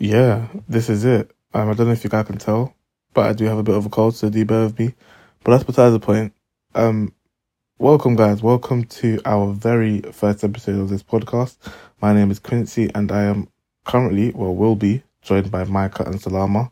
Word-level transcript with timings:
Yeah, 0.00 0.46
this 0.68 0.88
is 0.88 1.04
it. 1.04 1.32
Um, 1.52 1.70
I 1.70 1.74
don't 1.74 1.88
know 1.88 1.92
if 1.92 2.04
you 2.04 2.10
guys 2.10 2.24
can 2.24 2.38
tell, 2.38 2.72
but 3.14 3.26
I 3.26 3.32
do 3.32 3.46
have 3.46 3.58
a 3.58 3.64
bit 3.64 3.74
of 3.74 3.84
a 3.84 3.88
cold, 3.88 4.14
so 4.14 4.30
do 4.30 4.44
bear 4.44 4.62
with 4.62 4.78
me. 4.78 4.94
But 5.42 5.50
that's 5.50 5.64
besides 5.64 5.92
the 5.92 5.98
point. 5.98 6.32
Um, 6.76 7.12
welcome, 7.80 8.14
guys. 8.14 8.40
Welcome 8.40 8.84
to 8.84 9.20
our 9.24 9.52
very 9.52 10.02
first 10.12 10.44
episode 10.44 10.78
of 10.78 10.88
this 10.88 11.02
podcast. 11.02 11.56
My 12.00 12.12
name 12.12 12.30
is 12.30 12.38
Quincy, 12.38 12.88
and 12.94 13.10
I 13.10 13.24
am 13.24 13.48
currently, 13.86 14.30
well, 14.30 14.54
will 14.54 14.76
be 14.76 15.02
joined 15.20 15.50
by 15.50 15.64
Micah 15.64 16.04
and 16.04 16.20
Salama. 16.20 16.70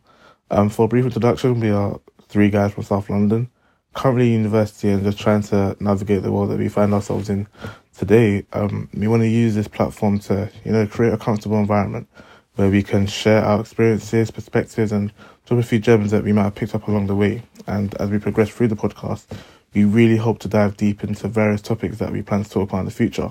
Um, 0.53 0.69
for 0.69 0.85
a 0.85 0.89
brief 0.89 1.05
introduction, 1.07 1.59
we 1.59 1.71
are 1.71 1.99
three 2.29 2.49
guys 2.49 2.75
from 2.75 2.85
South 2.85 3.11
London, 3.11 3.51
currently 3.93 4.31
university, 4.31 4.89
and 4.91 5.03
just 5.03 5.19
trying 5.19 5.43
to 5.43 5.77
navigate 5.81 6.23
the 6.23 6.31
world 6.31 6.51
that 6.51 6.61
we 6.61 6.69
find 6.69 6.95
ourselves 6.95 7.29
in 7.29 7.49
today. 7.93 8.47
Um, 8.53 8.89
we 8.95 9.09
want 9.09 9.23
to 9.23 9.29
use 9.29 9.57
this 9.57 9.67
platform 9.67 10.21
to, 10.21 10.49
you 10.65 10.71
know, 10.71 10.87
create 10.87 11.13
a 11.13 11.19
comfortable 11.19 11.59
environment 11.59 12.09
where 12.57 12.71
we 12.71 12.83
can 12.83 13.07
share 13.07 13.45
our 13.45 13.61
experiences, 13.61 14.31
perspectives, 14.31 14.93
and 14.93 15.13
drop 15.47 15.61
a 15.61 15.63
few 15.63 15.79
gems 15.79 16.11
that 16.11 16.25
we 16.25 16.33
might 16.33 16.45
have 16.45 16.55
picked 16.55 16.75
up 16.75 16.89
along 16.89 17.07
the 17.07 17.15
way. 17.15 17.43
And 17.67 17.95
as 17.97 18.11
we 18.11 18.19
progress 18.19 18.49
through 18.49 18.69
the 18.69 18.77
podcast, 18.77 19.27
we 19.75 19.85
really 19.85 20.17
hope 20.17 20.39
to 20.41 20.49
dive 20.49 20.77
deep 20.77 21.05
into 21.05 21.29
various 21.29 21.63
topics 21.63 21.99
that 21.99 22.11
we 22.11 22.23
plan 22.23 22.45
to 22.45 22.51
talk 22.51 22.71
about 22.71 22.81
in 22.81 22.85
the 22.87 22.91
future. 22.91 23.31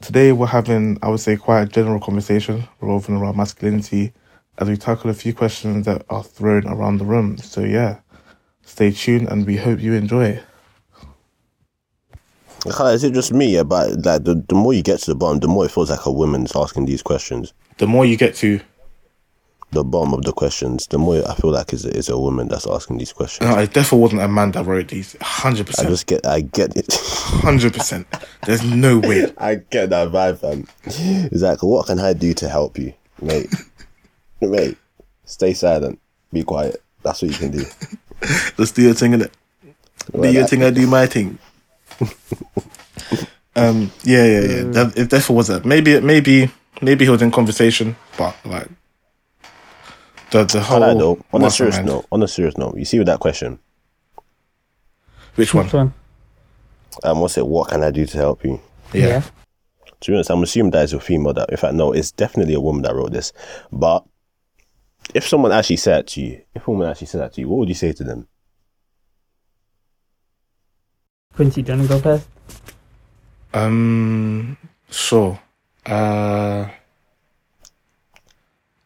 Today, 0.00 0.32
we're 0.32 0.48
having, 0.48 0.98
I 1.00 1.08
would 1.08 1.20
say, 1.20 1.36
quite 1.36 1.62
a 1.62 1.66
general 1.66 2.00
conversation 2.00 2.68
revolving 2.80 3.16
around 3.16 3.36
masculinity 3.36 4.12
as 4.58 4.68
we 4.68 4.76
tackle 4.76 5.10
a 5.10 5.14
few 5.14 5.32
questions 5.32 5.86
that 5.86 6.04
are 6.10 6.22
thrown 6.22 6.66
around 6.66 6.98
the 6.98 7.04
room. 7.04 7.38
So, 7.38 7.60
yeah, 7.62 8.00
stay 8.62 8.90
tuned 8.90 9.28
and 9.28 9.46
we 9.46 9.56
hope 9.56 9.80
you 9.80 9.94
enjoy. 9.94 10.40
Is 12.66 13.04
it 13.04 13.12
just 13.14 13.32
me? 13.32 13.54
Yeah, 13.54 13.62
but 13.62 13.90
like 14.04 14.24
the, 14.24 14.42
the 14.48 14.54
more 14.54 14.72
you 14.72 14.82
get 14.82 15.00
to 15.00 15.10
the 15.10 15.14
bottom, 15.14 15.40
the 15.40 15.48
more 15.48 15.64
it 15.66 15.70
feels 15.70 15.90
like 15.90 16.06
a 16.06 16.12
woman's 16.12 16.52
asking 16.56 16.86
these 16.86 17.02
questions. 17.02 17.52
The 17.78 17.86
more 17.86 18.04
you 18.06 18.16
get 18.16 18.34
to 18.36 18.60
The 19.72 19.82
bottom 19.84 20.14
of 20.14 20.22
the 20.22 20.32
questions, 20.32 20.86
the 20.86 20.98
more 20.98 21.28
I 21.28 21.34
feel 21.34 21.50
like 21.50 21.72
it's 21.72 21.84
a, 21.84 21.96
it's 21.96 22.08
a 22.08 22.16
woman 22.18 22.48
that's 22.48 22.66
asking 22.66 22.98
these 22.98 23.12
questions. 23.12 23.48
No, 23.50 23.58
it 23.58 23.72
definitely 23.72 23.98
wasn't 24.00 24.22
a 24.22 24.28
man 24.28 24.52
that 24.52 24.64
wrote 24.64 24.88
these. 24.88 25.16
Hundred 25.20 25.66
percent. 25.66 25.88
I 25.88 25.90
just 25.90 26.06
get, 26.06 26.26
I 26.26 26.40
get 26.42 26.76
it. 26.76 26.86
Hundred 27.42 27.74
percent. 27.74 28.06
There's 28.46 28.62
no 28.64 28.98
way. 29.08 29.32
I 29.38 29.56
get 29.56 29.90
that 29.90 30.08
vibe, 30.10 30.38
fam. 30.38 30.66
It's 30.84 31.42
like, 31.42 31.62
what 31.62 31.86
can 31.86 31.98
I 31.98 32.12
do 32.12 32.32
to 32.34 32.48
help 32.48 32.78
you, 32.78 32.92
mate? 33.20 33.52
mate, 34.40 34.76
stay 35.24 35.54
silent, 35.54 35.98
be 36.32 36.44
quiet. 36.44 36.80
That's 37.02 37.20
what 37.22 37.30
you 37.32 37.36
can 37.36 37.50
do. 37.50 37.64
Let's 38.56 38.70
do 38.72 38.82
your 38.82 38.94
thing, 38.94 39.12
innit? 39.12 39.32
Do 39.62 39.72
Well, 40.12 40.32
your 40.32 40.42
that- 40.42 40.50
thing, 40.50 40.62
I 40.62 40.70
do 40.70 40.86
my 40.86 41.06
thing. 41.06 41.38
um, 43.56 43.90
yeah, 44.02 44.24
yeah, 44.24 44.40
yeah. 44.40 44.62
That, 44.72 44.92
it 44.96 45.10
definitely 45.10 45.36
was 45.36 45.48
that. 45.48 45.64
Maybe, 45.64 46.00
maybe, 46.00 46.50
maybe 46.82 47.04
he 47.04 47.10
was 47.10 47.22
in 47.22 47.30
conversation, 47.30 47.96
but 48.18 48.36
like 48.44 48.68
the 50.30 50.44
the 50.44 50.60
whole. 50.60 50.82
Alright, 50.82 50.98
though, 50.98 51.24
on 51.32 51.44
a 51.44 51.50
serious 51.50 51.76
mastermind- 51.76 51.86
note, 51.86 52.06
on 52.12 52.22
a 52.22 52.28
serious 52.28 52.56
note, 52.58 52.76
you 52.76 52.84
see 52.84 52.98
with 52.98 53.06
that 53.06 53.20
question, 53.20 53.58
Which 55.36 55.54
one? 55.54 55.64
Which 55.64 55.74
one? 55.74 55.94
um, 57.02 57.20
what's 57.20 57.36
it? 57.38 57.46
What 57.46 57.68
can 57.68 57.82
I 57.82 57.90
do 57.90 58.06
to 58.06 58.16
help 58.18 58.44
you? 58.44 58.60
Yeah. 58.92 59.22
To 60.00 60.10
be 60.10 60.16
honest, 60.16 60.30
I'm 60.30 60.42
assuming 60.42 60.72
that 60.72 60.84
is 60.84 60.92
a 60.92 61.00
female. 61.00 61.32
That, 61.32 61.50
in 61.50 61.56
fact, 61.56 61.74
no, 61.74 61.92
it's 61.92 62.12
definitely 62.12 62.54
a 62.54 62.60
woman 62.60 62.82
that 62.82 62.94
wrote 62.94 63.12
this. 63.12 63.32
But 63.72 64.04
if 65.14 65.26
someone 65.26 65.50
actually 65.52 65.76
said 65.76 65.98
that 65.98 66.06
to 66.08 66.20
you, 66.20 66.42
if 66.54 66.66
a 66.66 66.70
woman 66.70 66.88
actually 66.88 67.06
said 67.06 67.20
that 67.22 67.32
to 67.34 67.40
you, 67.40 67.48
what 67.48 67.60
would 67.60 67.68
you 67.68 67.74
say 67.74 67.92
to 67.92 68.04
them? 68.04 68.28
Quincy, 71.36 71.62
do 71.62 71.72
you 71.72 71.78
want 71.78 71.88
to 71.90 71.94
go 71.94 72.00
first? 72.00 72.28
Um, 73.52 74.56
sure. 74.90 75.40
Uh, 75.84 76.68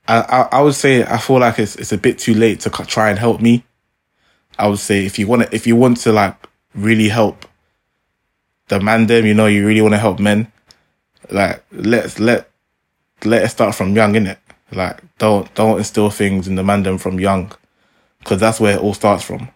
I, 0.06 0.20
I 0.20 0.48
I 0.52 0.60
would 0.62 0.74
say 0.74 1.04
I 1.04 1.18
feel 1.18 1.38
like 1.38 1.58
it's 1.58 1.76
it's 1.76 1.92
a 1.92 1.98
bit 1.98 2.18
too 2.18 2.34
late 2.34 2.60
to 2.60 2.70
try 2.70 3.10
and 3.10 3.18
help 3.18 3.40
me. 3.40 3.64
I 4.58 4.66
would 4.68 4.78
say 4.78 5.04
if 5.04 5.18
you 5.18 5.26
want 5.26 5.42
to 5.42 5.54
if 5.54 5.66
you 5.66 5.76
want 5.76 5.98
to 5.98 6.12
like 6.12 6.34
really 6.74 7.08
help 7.08 7.44
the 8.68 8.80
man 8.80 9.06
them, 9.06 9.26
you 9.26 9.34
know, 9.34 9.46
you 9.46 9.66
really 9.66 9.82
want 9.82 9.94
to 9.94 9.98
help 9.98 10.18
men. 10.18 10.50
Like 11.30 11.62
let's 11.70 12.18
let 12.18 12.50
let 13.24 13.42
it 13.42 13.48
start 13.48 13.74
from 13.74 13.94
young, 13.94 14.14
innit? 14.14 14.38
Like 14.72 15.02
don't 15.18 15.52
don't 15.54 15.78
instill 15.78 16.10
things 16.10 16.48
in 16.48 16.54
the 16.54 16.64
man 16.64 16.82
them 16.82 16.98
from 16.98 17.20
young, 17.20 17.52
because 18.20 18.40
that's 18.40 18.58
where 18.60 18.76
it 18.76 18.82
all 18.82 18.94
starts 18.94 19.24
from. 19.24 19.50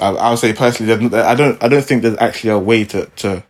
I, 0.00 0.08
I 0.08 0.30
would 0.30 0.38
say 0.38 0.52
personally, 0.52 0.92
I 1.14 1.34
don't, 1.34 1.62
I 1.62 1.68
don't 1.68 1.84
think 1.84 2.02
there's 2.02 2.18
actually 2.18 2.50
a 2.50 2.58
way 2.58 2.84
to, 2.84 3.06
to, 3.06 3.44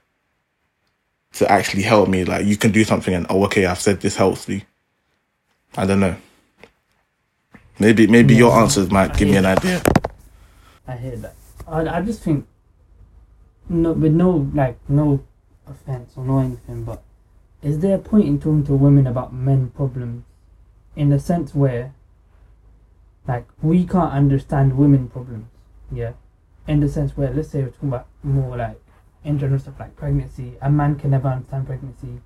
to 1.34 1.50
actually 1.50 1.82
help 1.82 2.08
me. 2.08 2.24
Like 2.24 2.46
you 2.46 2.56
can 2.56 2.72
do 2.72 2.84
something 2.84 3.14
and 3.14 3.26
oh, 3.28 3.44
okay, 3.44 3.66
I've 3.66 3.80
said 3.80 4.00
this 4.00 4.16
helps 4.16 4.48
you. 4.48 4.62
I 5.76 5.86
don't 5.86 6.00
know. 6.00 6.16
Maybe, 7.78 8.06
maybe 8.06 8.34
your 8.34 8.52
answers 8.58 8.90
might 8.90 9.16
give 9.16 9.28
me 9.28 9.36
an 9.36 9.46
idea. 9.46 9.82
I 10.86 10.96
hear 10.96 11.16
that. 11.16 11.34
I, 11.66 11.98
I 11.98 12.00
just 12.00 12.22
think, 12.22 12.46
no, 13.68 13.92
with 13.92 14.12
no 14.12 14.48
like 14.54 14.78
no 14.88 15.24
offense 15.66 16.12
or 16.16 16.24
no 16.24 16.38
anything, 16.38 16.84
but 16.84 17.02
is 17.62 17.80
there 17.80 17.96
a 17.96 17.98
point 17.98 18.28
in 18.28 18.38
talking 18.38 18.64
to 18.66 18.74
women 18.74 19.06
about 19.06 19.34
men 19.34 19.70
problems, 19.70 20.24
in 20.94 21.10
the 21.10 21.18
sense 21.18 21.54
where, 21.54 21.92
like, 23.26 23.46
we 23.60 23.84
can't 23.84 24.12
understand 24.12 24.78
women 24.78 25.08
problems, 25.08 25.46
yeah, 25.90 26.12
in 26.66 26.80
the 26.80 26.88
sense 26.88 27.16
where 27.16 27.32
let's 27.32 27.48
say 27.50 27.62
we're 27.62 27.70
talking 27.70 27.88
about 27.90 28.06
more 28.22 28.56
like 28.56 28.80
in 29.24 29.38
general 29.38 29.58
stuff 29.58 29.78
like 29.78 29.96
pregnancy, 29.96 30.54
a 30.60 30.70
man 30.70 30.96
can 30.96 31.10
never 31.10 31.28
understand 31.28 31.66
pregnancy, 31.66 32.20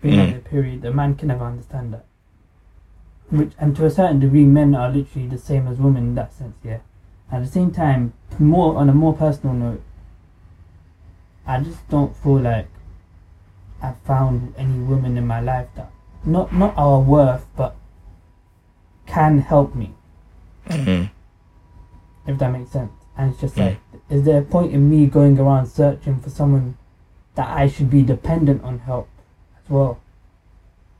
being 0.00 0.20
on 0.20 0.28
Mm. 0.28 0.36
a 0.36 0.40
period, 0.40 0.84
a 0.84 0.92
man 0.92 1.14
can 1.14 1.28
never 1.28 1.44
understand 1.44 1.92
that. 1.94 2.04
Which 3.30 3.52
and 3.58 3.74
to 3.76 3.86
a 3.86 3.90
certain 3.90 4.20
degree, 4.20 4.44
men 4.44 4.74
are 4.74 4.88
literally 4.88 5.26
the 5.28 5.38
same 5.38 5.66
as 5.66 5.78
women 5.78 6.04
in 6.08 6.14
that 6.14 6.32
sense, 6.32 6.56
yeah. 6.62 6.78
At 7.30 7.42
the 7.42 7.48
same 7.50 7.72
time, 7.72 8.12
more 8.38 8.76
on 8.76 8.88
a 8.88 8.94
more 8.94 9.14
personal 9.14 9.54
note, 9.54 9.82
I 11.46 11.60
just 11.60 11.88
don't 11.88 12.14
feel 12.16 12.38
like 12.40 12.68
I 13.82 13.92
found 14.04 14.54
any 14.56 14.78
woman 14.78 15.16
in 15.16 15.26
my 15.26 15.40
life 15.40 15.68
that 15.74 15.90
not 16.24 16.52
not 16.52 16.74
our 16.76 17.00
worth, 17.00 17.46
but 17.56 17.74
can 19.06 19.38
help 19.38 19.74
me. 19.74 19.94
Mhm. 20.68 21.10
If 22.26 22.38
that 22.38 22.52
makes 22.52 22.70
sense. 22.70 22.92
And 23.16 23.32
it's 23.32 23.40
just 23.40 23.56
like, 23.56 23.78
is 24.10 24.24
there 24.24 24.40
a 24.40 24.44
point 24.44 24.72
in 24.72 24.90
me 24.90 25.06
going 25.06 25.38
around 25.38 25.66
searching 25.66 26.20
for 26.20 26.30
someone 26.30 26.76
that 27.34 27.48
I 27.48 27.68
should 27.68 27.90
be 27.90 28.02
dependent 28.02 28.62
on 28.62 28.80
help 28.80 29.08
as 29.62 29.70
well? 29.70 29.98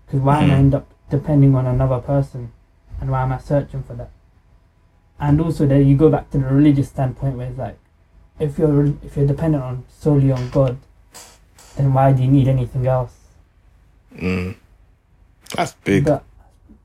Because 0.06 0.20
why 0.20 0.42
am 0.42 0.50
I 0.50 0.54
Mhm. 0.54 0.58
end 0.58 0.74
up 0.74 0.86
depending 1.10 1.54
on 1.54 1.66
another 1.66 1.98
person, 2.00 2.50
and 3.00 3.10
why 3.10 3.22
am 3.22 3.32
I 3.32 3.38
searching 3.38 3.82
for 3.82 3.94
that? 3.94 4.10
And 5.20 5.40
also, 5.40 5.66
then 5.66 5.86
you 5.86 5.96
go 5.96 6.10
back 6.10 6.30
to 6.30 6.38
the 6.38 6.44
religious 6.46 6.88
standpoint 6.88 7.36
where 7.36 7.48
it's 7.48 7.58
like, 7.58 7.78
if 8.38 8.58
you're 8.58 8.86
if 9.02 9.16
you're 9.16 9.26
dependent 9.26 9.62
on 9.62 9.84
solely 9.88 10.30
on 10.32 10.50
God, 10.50 10.76
then 11.76 11.92
why 11.94 12.12
do 12.12 12.22
you 12.22 12.28
need 12.30 12.48
anything 12.48 12.86
else? 12.86 13.14
Mm. 14.14 14.56
That's 15.54 15.74
big. 15.84 16.04
But, 16.04 16.24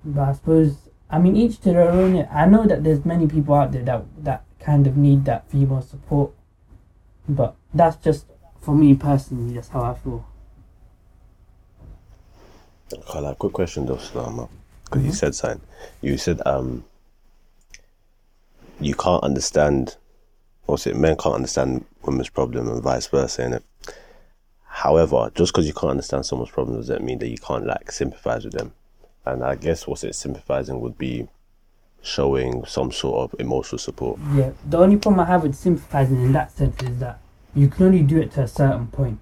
but 0.06 0.22
I 0.30 0.34
suppose 0.34 0.78
I 1.10 1.20
mean 1.20 1.36
each 1.36 1.60
to 1.62 1.72
their 1.74 1.90
own. 1.90 2.28
I 2.32 2.46
know 2.46 2.66
that 2.68 2.84
there's 2.84 3.04
many 3.06 3.28
people 3.28 3.54
out 3.56 3.72
there 3.72 3.84
that 3.84 4.06
that 4.24 4.44
kind 4.64 4.88
of 4.88 4.98
need 4.98 5.26
that 5.26 5.50
female 5.50 5.82
support, 5.82 6.32
but 7.28 7.56
that's 7.74 7.98
just 7.98 8.26
for 8.62 8.76
me 8.76 8.94
personally. 8.96 9.54
That's 9.54 9.70
how 9.70 9.82
I 9.82 9.96
feel. 9.96 10.26
Carl, 13.06 13.28
I 13.28 13.32
a 13.32 13.36
quick 13.36 13.54
question 13.54 13.86
though, 13.86 13.98
Salama. 13.98 14.50
Because 14.86 15.06
you 15.06 15.12
said 15.14 15.36
something. 15.36 15.62
You 16.02 16.18
said 16.18 16.42
um 16.46 16.84
you 18.80 18.96
can't 18.96 19.24
understand 19.24 19.96
what's 20.66 20.88
it, 20.88 20.96
men 20.96 21.16
can't 21.18 21.36
understand 21.36 21.86
women's 22.04 22.30
problem 22.30 22.68
and 22.68 22.82
vice 22.82 23.08
versa, 23.08 23.44
innit? 23.44 23.64
However, 24.66 25.32
just 25.36 25.54
because 25.54 25.68
you 25.68 25.74
can't 25.74 25.92
understand 25.92 26.26
someone's 26.26 26.52
problem 26.52 26.78
doesn't 26.78 27.04
mean 27.04 27.20
that 27.20 27.30
you 27.30 27.38
can't 27.38 27.66
like 27.66 27.92
sympathize 27.92 28.46
with 28.46 28.54
them. 28.54 28.74
And 29.26 29.44
I 29.44 29.56
guess 29.56 29.86
what's 29.86 30.04
it 30.04 30.16
sympathizing 30.16 30.80
would 30.80 30.98
be 30.98 31.28
showing 32.02 32.66
some 32.66 32.92
sort 32.92 33.32
of 33.32 33.40
emotional 33.40 33.78
support. 33.80 34.20
Yeah. 34.34 34.52
The 34.68 34.78
only 34.80 34.98
problem 34.98 35.20
I 35.22 35.26
have 35.26 35.44
with 35.44 35.56
sympathizing 35.56 36.22
in 36.24 36.32
that 36.34 36.52
sense 36.52 36.82
is 36.84 37.00
that 37.00 37.20
you 37.54 37.68
can 37.68 37.86
only 37.88 38.02
do 38.04 38.20
it 38.20 38.32
to 38.34 38.44
a 38.44 38.48
certain 38.48 38.88
point. 38.88 39.20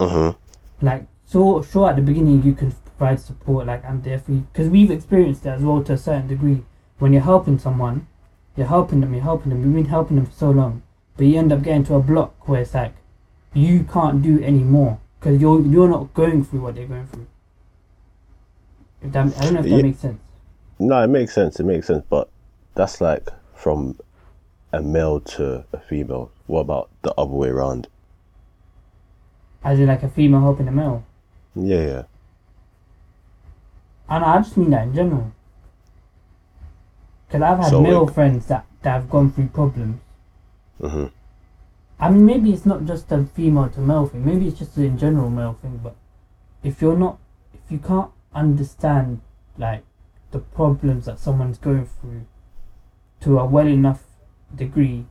Mm-hmm. 0.00 0.86
Like 0.86 1.06
so, 1.26 1.62
sure 1.62 1.90
at 1.90 1.96
the 1.96 2.02
beginning 2.02 2.42
you 2.42 2.54
can 2.54 2.72
provide 2.96 3.20
support. 3.20 3.66
Like 3.66 3.84
I'm 3.84 4.02
there 4.02 4.18
for 4.18 4.32
you 4.32 4.46
because 4.52 4.68
we've 4.68 4.90
experienced 4.90 5.44
it 5.46 5.50
as 5.50 5.62
well 5.62 5.82
to 5.84 5.92
a 5.94 5.98
certain 5.98 6.28
degree. 6.28 6.62
When 6.98 7.12
you're 7.12 7.22
helping 7.22 7.58
someone, 7.58 8.06
you're 8.56 8.66
helping 8.68 9.00
them. 9.00 9.12
You're 9.12 9.22
helping 9.22 9.50
them. 9.50 9.62
you've 9.64 9.74
been 9.74 9.86
helping 9.86 10.16
them 10.16 10.26
for 10.26 10.32
so 10.32 10.50
long, 10.50 10.82
but 11.16 11.26
you 11.26 11.38
end 11.38 11.52
up 11.52 11.62
getting 11.62 11.84
to 11.84 11.94
a 11.94 12.00
block 12.00 12.48
where 12.48 12.62
it's 12.62 12.72
like 12.74 12.94
you 13.52 13.84
can't 13.84 14.22
do 14.22 14.40
any 14.42 14.62
more 14.62 14.98
because 15.20 15.40
you're 15.40 15.60
you're 15.60 15.88
not 15.88 16.14
going 16.14 16.44
through 16.44 16.60
what 16.60 16.74
they're 16.76 16.86
going 16.86 17.06
through. 17.08 17.26
If 19.02 19.12
that, 19.12 19.26
I 19.38 19.40
don't 19.44 19.54
know 19.54 19.60
if 19.60 19.64
that 19.66 19.70
Yeah. 19.76 19.82
makes 19.82 19.98
sense. 20.00 20.20
No, 20.78 21.02
it 21.02 21.08
makes 21.08 21.32
sense. 21.34 21.58
It 21.58 21.64
makes 21.64 21.86
sense, 21.86 22.04
but 22.08 22.28
that's 22.74 23.00
like 23.00 23.28
from 23.54 23.98
a 24.72 24.82
male 24.82 25.20
to 25.20 25.64
a 25.72 25.78
female. 25.80 26.30
What 26.46 26.60
about 26.60 26.90
the 27.02 27.14
other 27.16 27.32
way 27.32 27.48
around? 27.48 27.88
As 29.64 29.78
in 29.80 29.86
like 29.86 30.02
a 30.02 30.08
female 30.08 30.40
helping 30.40 30.68
a 30.68 30.72
male. 30.72 31.04
Yeah, 31.54 31.86
yeah. 31.86 32.02
And 34.08 34.24
I 34.24 34.38
just 34.38 34.56
mean 34.56 34.70
that 34.70 34.84
in 34.84 34.94
general. 34.94 35.32
Because 37.26 37.42
I've 37.42 37.58
had 37.58 37.70
So, 37.70 37.80
male 37.82 38.04
like- 38.04 38.14
friends 38.14 38.46
that, 38.46 38.66
that 38.82 38.92
have 38.92 39.10
gone 39.10 39.32
through 39.32 39.48
problems. 39.48 40.00
hmm 40.80 41.06
I 41.98 42.10
mean, 42.10 42.26
maybe 42.26 42.52
it's 42.52 42.66
not 42.66 42.84
just 42.84 43.10
a 43.10 43.24
female 43.24 43.70
to 43.70 43.80
male 43.80 44.04
thing. 44.06 44.22
Maybe 44.24 44.48
it's 44.48 44.58
just 44.58 44.76
a 44.76 44.82
in 44.84 44.98
general 44.98 45.30
male 45.30 45.56
thing. 45.62 45.80
But 45.82 45.96
if 46.62 46.82
you're 46.82 46.96
not, 46.98 47.18
if 47.54 47.72
you 47.72 47.78
can't 47.78 48.10
understand 48.34 49.22
like 49.56 49.82
the 50.30 50.38
problems 50.38 51.06
that 51.06 51.18
someone's 51.18 51.58
going 51.58 51.86
through 51.86 52.26
to 53.20 53.38
a 53.38 53.46
well 53.46 53.66
enough 53.66 54.02
degree, 54.54 55.06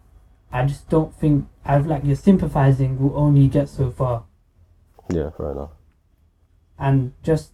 I 0.52 0.66
just 0.66 0.90
don't 0.90 1.14
think 1.16 1.48
I 1.66 1.80
feel 1.80 1.90
like 1.90 2.04
your 2.06 2.16
sympathizing 2.16 3.00
will 3.00 3.18
only 3.18 3.48
get 3.48 3.70
so 3.70 3.92
far. 3.92 4.26
Yeah, 5.10 5.30
fair 5.32 5.52
enough. 5.52 5.72
and 6.80 7.14
just 7.24 7.52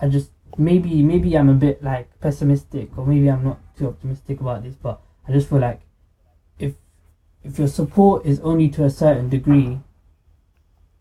I 0.00 0.08
just 0.08 0.30
maybe 0.56 1.02
maybe 1.02 1.36
I'm 1.36 1.48
a 1.48 1.54
bit 1.54 1.82
like 1.82 2.18
pessimistic 2.20 2.96
or 2.98 3.06
maybe 3.06 3.30
I'm 3.30 3.44
not 3.44 3.58
too 3.76 3.88
optimistic 3.88 4.40
about 4.40 4.62
this, 4.62 4.74
but 4.74 5.00
I 5.26 5.32
just 5.32 5.48
feel 5.48 5.58
like 5.60 5.80
if 6.58 6.74
if 7.42 7.58
your 7.58 7.68
support 7.68 8.26
is 8.26 8.40
only 8.40 8.68
to 8.70 8.84
a 8.84 8.90
certain 8.90 9.28
degree, 9.28 9.80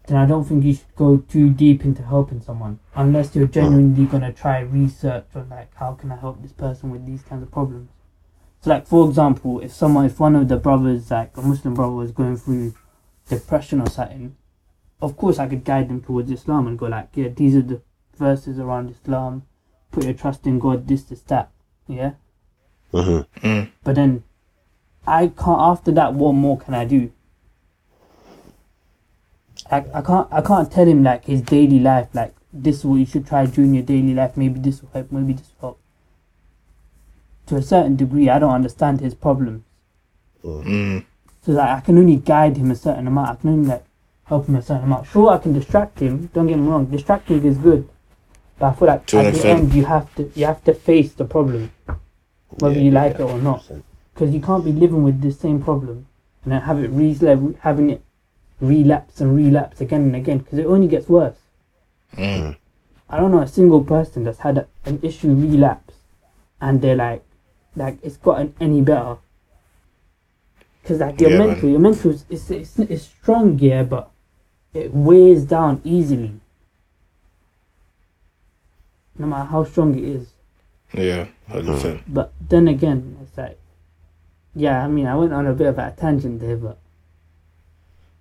then 0.08 0.18
I 0.18 0.26
don't 0.26 0.46
think 0.46 0.64
you 0.64 0.74
should 0.74 0.96
go 0.96 1.18
too 1.18 1.50
deep 1.52 1.84
into 1.86 2.02
helping 2.02 2.42
someone 2.42 2.80
unless 2.96 3.36
you're 3.36 3.48
genuinely 3.48 4.06
gonna 4.06 4.34
try 4.34 4.60
research 4.62 5.26
on 5.36 5.50
like 5.50 5.76
how 5.76 5.94
can 5.94 6.12
I 6.12 6.16
help 6.16 6.42
this 6.42 6.54
person 6.54 6.90
with 6.90 7.06
these 7.06 7.22
kinds 7.22 7.44
of 7.44 7.52
problems. 7.52 7.90
So 8.62 8.72
like 8.72 8.88
for 8.88 9.08
example, 9.08 9.60
if 9.60 9.74
someone 9.74 10.06
if 10.06 10.20
one 10.20 10.36
of 10.36 10.48
the 10.48 10.58
brothers 10.58 11.12
like 11.12 11.38
a 11.38 11.42
Muslim 11.42 11.74
brother 11.74 11.94
was 11.94 12.12
going 12.12 12.38
through 12.38 12.74
depression 13.30 13.82
or 13.82 13.90
something, 13.90 14.36
of 15.02 15.18
course 15.18 15.40
I 15.40 15.48
could 15.48 15.64
guide 15.64 15.90
them 15.90 16.02
towards 16.02 16.32
Islam 16.32 16.68
and 16.68 16.80
go 16.80 16.88
like, 16.88 17.10
yeah, 17.14 17.28
these 17.28 17.56
are 17.56 17.62
the 17.62 17.82
verses 18.18 18.60
around 18.60 18.90
Islam. 18.90 19.44
Put 19.92 20.06
your 20.06 20.14
trust 20.14 20.46
in 20.48 20.60
God. 20.60 20.88
This, 20.88 21.04
this, 21.04 21.22
that. 21.22 21.52
Yeah. 21.88 22.14
hmm 22.92 23.22
Mm. 23.42 23.70
But 23.84 23.96
then, 23.96 24.24
I 25.06 25.28
can't. 25.28 25.62
After 25.62 25.92
that, 25.94 26.14
what 26.14 26.34
more 26.34 26.58
can 26.58 26.74
I 26.74 26.86
do? 26.86 27.12
I, 29.72 29.86
I 29.94 30.02
can't. 30.02 30.28
I 30.32 30.42
can't 30.42 30.72
tell 30.72 30.86
him 30.88 31.04
like 31.04 31.26
his 31.26 31.42
daily 31.42 31.80
life. 31.80 32.08
Like 32.14 32.34
this 32.54 32.78
is 32.78 32.86
what 32.86 32.96
you 32.98 33.06
should 33.06 33.28
try 33.28 33.46
doing 33.46 33.74
your 33.74 33.84
daily 33.84 34.14
life. 34.14 34.38
Maybe 34.38 34.60
this 34.60 34.82
will 34.82 34.90
help. 34.94 35.12
Maybe 35.12 35.34
this 35.34 35.52
will 35.62 35.70
help. 35.70 35.80
To 37.48 37.56
a 37.56 37.62
certain 37.62 37.96
degree, 37.96 38.30
I 38.30 38.40
don't 38.40 38.54
understand 38.54 39.02
his 39.02 39.14
problems. 39.14 39.64
Mm. 40.44 41.06
So 41.42 41.52
like 41.54 41.70
I 41.70 41.80
can 41.82 41.98
only 41.98 42.18
guide 42.18 42.58
him 42.58 42.72
a 42.72 42.76
certain 42.76 43.08
amount. 43.08 43.30
I 43.30 43.36
can 43.36 43.50
only 43.50 43.68
like 43.68 43.86
help 44.26 44.48
him 44.48 44.56
a 44.56 44.62
certain 44.62 44.84
amount. 44.84 45.08
Sure, 45.08 45.30
I 45.30 45.38
can 45.38 45.54
distract 45.54 46.00
him. 46.00 46.30
Don't 46.34 46.48
get 46.48 46.58
me 46.58 46.68
wrong. 46.68 46.86
Distracting 46.86 47.44
is 47.46 47.58
good, 47.58 47.88
but 48.60 48.68
I 48.68 48.74
feel 48.74 48.88
like 48.88 49.06
To 49.08 49.20
at 49.20 49.34
the 49.34 49.48
end 49.48 49.74
you 49.74 49.86
have 49.86 50.14
to 50.16 50.32
you 50.36 50.46
have 50.46 50.64
to 50.66 50.74
face 50.74 51.14
the 51.14 51.26
problem, 51.26 51.72
whether 52.50 52.80
you 52.80 52.92
like 52.92 53.16
it 53.16 53.22
or 53.22 53.38
not. 53.40 53.70
Because 54.14 54.34
you 54.34 54.42
can't 54.42 54.66
be 54.66 54.72
living 54.72 55.04
with 55.04 55.22
this 55.22 55.40
same 55.40 55.62
problem 55.62 56.08
and 56.44 56.54
then 56.54 56.62
have 56.62 56.80
it 56.80 56.90
re- 56.90 57.58
having 57.60 57.90
it 57.92 58.02
relapse 58.60 59.22
and 59.22 59.36
relapse 59.36 59.82
again 59.82 60.02
and 60.02 60.16
again. 60.16 60.40
Because 60.40 60.60
it 60.60 60.66
only 60.66 60.88
gets 60.88 61.08
worse. 61.08 61.38
Mm. 62.16 62.56
I 63.10 63.18
don't 63.18 63.32
know 63.32 63.42
a 63.42 63.48
single 63.48 63.84
person 63.84 64.24
that's 64.24 64.40
had 64.40 64.58
a, 64.58 64.68
an 64.86 65.00
issue 65.02 65.34
relapse 65.34 65.94
and 66.60 66.82
they're 66.82 66.96
like, 66.96 67.24
like 67.76 67.98
it's 68.04 68.18
gotten 68.18 68.54
any 68.60 68.82
better. 68.82 69.18
Because 70.82 71.00
like 71.00 71.20
your 71.20 71.32
Yeah, 71.32 71.38
man. 71.38 71.48
mental, 71.50 71.70
your 71.70 71.80
mental 71.80 72.12
is 72.12 72.26
it's, 72.30 72.50
it's, 72.50 72.80
it's 72.80 73.04
strong, 73.04 73.60
yeah, 73.60 73.84
but 73.84 74.10
it 74.74 74.94
wears 74.94 75.44
down 75.46 75.82
easily. 75.84 76.40
No 79.18 79.28
matter 79.28 79.50
how 79.50 79.64
strong 79.64 79.98
it 79.98 80.04
is. 80.04 80.28
Yeah, 80.94 81.28
hundred 81.50 81.74
percent. 81.74 82.02
But 82.08 82.34
then 82.40 82.68
again, 82.68 83.18
it's 83.22 83.38
like, 83.38 83.60
yeah, 84.56 84.84
I 84.84 84.88
mean, 84.88 85.08
I 85.08 85.16
went 85.16 85.34
on 85.34 85.46
a 85.48 85.54
bit 85.54 85.68
of 85.68 85.78
a 85.78 85.94
tangent 85.98 86.40
there, 86.40 86.56
but 86.56 86.78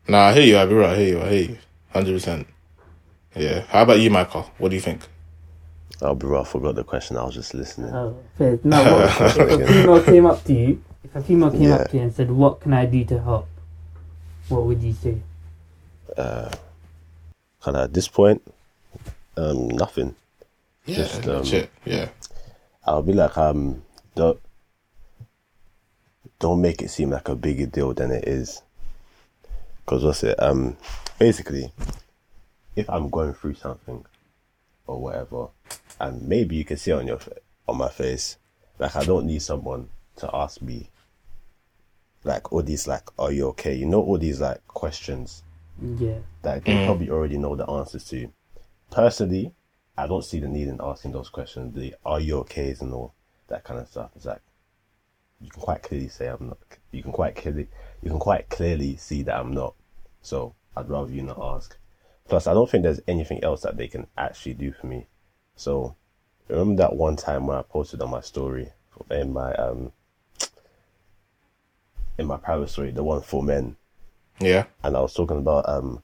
Nah, 0.08 0.26
I 0.29 0.35
hear 0.35 0.44
you, 0.44 0.55
Abira. 0.55 0.87
I 0.87 0.97
hear 0.97 1.08
you. 1.08 1.23
I 1.23 1.29
hear 1.31 1.50
you. 1.50 1.58
Hundred 1.93 2.12
percent. 2.12 2.47
Yeah. 3.35 3.62
How 3.69 3.82
about 3.82 3.99
you, 4.00 4.11
Micah? 4.11 4.43
What 4.58 4.69
do 4.70 4.75
you 4.75 4.81
think? 4.81 5.03
I'll 6.03 6.14
be 6.14 6.26
right. 6.26 6.41
I 6.43 6.44
forgot 6.44 6.75
the 6.75 6.85
question. 6.85 7.17
I 7.17 7.25
was 7.25 7.35
just 7.35 7.55
listening. 7.55 7.93
oh, 7.94 8.17
fair. 8.37 8.58
No, 8.62 8.82
what, 8.82 9.37
if 9.37 9.61
a 9.61 9.67
female 9.67 10.03
came 10.03 10.26
up 10.26 10.44
to 10.44 10.53
you, 10.53 10.82
if 11.03 11.14
a 11.17 11.23
female 11.23 11.50
came 11.50 11.62
Yeah. 11.62 11.75
up 11.76 11.91
to 11.91 11.97
you 11.97 12.03
and 12.03 12.12
said, 12.14 12.31
"What 12.31 12.61
can 12.61 12.73
I 12.73 12.87
do 12.87 13.05
to 13.06 13.20
help?" 13.23 13.49
What 14.49 14.64
would 14.64 14.82
you 14.82 14.93
say? 14.93 15.20
Uh, 16.17 16.50
kind 17.61 17.76
of 17.76 17.85
at 17.85 17.94
this 17.94 18.06
point, 18.09 18.43
um, 19.37 19.69
nothing. 19.69 20.14
Yeah, 20.85 20.97
Just, 20.97 21.26
um, 21.26 21.44
shit. 21.44 21.69
Yeah. 21.85 22.11
I'll 22.85 23.02
be 23.02 23.12
like, 23.12 23.37
um, 23.37 23.82
don't 24.14 24.38
don't 26.38 26.61
make 26.61 26.81
it 26.82 26.91
seem 26.91 27.11
like 27.11 27.29
a 27.29 27.35
bigger 27.35 27.67
deal 27.67 27.93
than 27.93 28.12
it 28.12 28.29
is. 28.29 28.62
Cause 29.87 30.05
what's 30.05 30.25
it? 30.25 30.43
Um, 30.43 30.77
basically, 31.19 31.73
if 32.75 32.91
I'm 32.91 33.09
going 33.09 33.35
through 33.35 33.55
something 33.55 34.05
or 34.88 35.00
whatever, 35.00 35.47
and 36.00 36.23
maybe 36.27 36.56
you 36.56 36.65
can 36.65 36.77
see 36.77 36.91
on 36.91 37.06
your 37.06 37.21
on 37.69 37.79
my 37.79 37.88
face, 37.88 38.37
like 38.81 38.97
I 38.97 39.05
don't 39.05 39.27
need 39.27 39.43
someone 39.43 39.88
to 40.17 40.29
ask 40.35 40.61
me, 40.61 40.91
like 42.25 42.53
all 42.53 42.62
these 42.62 42.88
like, 42.88 43.09
are 43.17 43.31
you 43.31 43.47
okay? 43.49 43.75
You 43.77 43.87
know, 43.87 44.03
all 44.03 44.19
these 44.19 44.41
like 44.41 44.67
questions 44.67 45.44
Yeah, 45.81 46.19
that 46.43 46.65
they 46.65 46.85
probably 46.85 47.09
already 47.09 47.38
know 47.38 47.55
the 47.55 47.69
answers 47.71 48.05
to. 48.06 48.29
Personally, 48.91 49.53
I 49.97 50.09
don't 50.09 50.25
see 50.25 50.41
the 50.41 50.49
need 50.49 50.67
in 50.67 50.81
asking 50.83 51.12
those 51.12 51.29
questions. 51.29 51.75
The 51.77 51.94
"Are 52.05 52.19
you 52.21 52.38
okay?" 52.38 52.75
and 52.81 52.93
all 52.93 53.15
that 53.47 53.62
kind 53.62 53.79
of 53.79 53.87
stuff. 53.88 54.11
It's 54.17 54.25
like 54.27 54.43
you 55.41 55.50
can 55.50 55.61
quite 55.61 55.83
clearly 55.83 56.09
say 56.09 56.27
I'm 56.29 56.49
not. 56.49 56.59
You 56.93 57.03
can 57.03 57.12
quite 57.12 57.37
clearly 57.37 57.69
you 58.03 58.11
can 58.11 58.19
quite 58.19 58.49
clearly 58.49 58.97
see 58.97 59.23
that 59.25 59.37
I'm 59.38 59.53
not. 59.53 59.75
So 60.23 60.55
I'd 60.77 60.88
rather 60.88 61.11
you 61.12 61.23
not 61.23 61.38
ask. 61.41 61.77
Plus, 62.29 62.47
I 62.47 62.55
don't 62.55 62.69
think 62.69 62.83
there's 62.83 63.00
anything 63.06 63.43
else 63.44 63.62
that 63.62 63.77
they 63.77 63.87
can 63.88 64.06
actually 64.19 64.55
do 64.55 64.73
for 64.73 64.87
me. 64.87 65.06
So 65.55 65.94
remember 66.49 66.83
that 66.83 66.97
one 66.97 67.17
time 67.17 67.47
when 67.47 67.56
I 67.56 67.62
posted 67.62 68.03
on 68.03 68.11
my 68.11 68.21
story 68.21 68.73
in 69.11 69.33
my 69.33 69.53
um 69.55 69.93
in 72.19 72.27
my 72.27 72.37
private 72.37 72.69
story, 72.69 72.91
the 72.91 73.05
one 73.05 73.23
for 73.23 73.43
men 73.43 73.77
Yeah. 74.41 74.65
and 74.83 74.97
I 74.97 75.00
was 75.00 75.15
talking 75.15 75.38
about 75.38 75.69
um, 75.69 76.03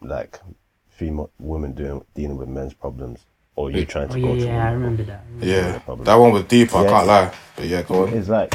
like 0.00 0.40
female 0.88 1.30
women 1.38 1.72
doing 1.72 2.04
dealing 2.14 2.36
with 2.38 2.48
men's 2.48 2.72
problems, 2.74 3.26
or 3.56 3.70
you 3.70 3.84
trying 3.86 4.08
oh 4.10 4.12
to 4.12 4.18
yeah, 4.20 4.26
go 4.26 4.34
yeah, 4.34 4.68
I 4.68 4.72
remember 4.72 5.02
that. 5.04 5.24
Yeah. 5.40 5.78
problem. 5.80 6.04
That 6.04 6.14
one 6.16 6.32
was 6.32 6.44
deep. 6.44 6.74
I 6.74 6.82
Yeah. 6.84 6.90
can't 6.90 7.06
lie. 7.06 7.34
But 7.56 7.66
yeah, 7.66 7.82
go 7.82 8.02
on. 8.06 8.12
It's 8.14 8.28
like, 8.28 8.54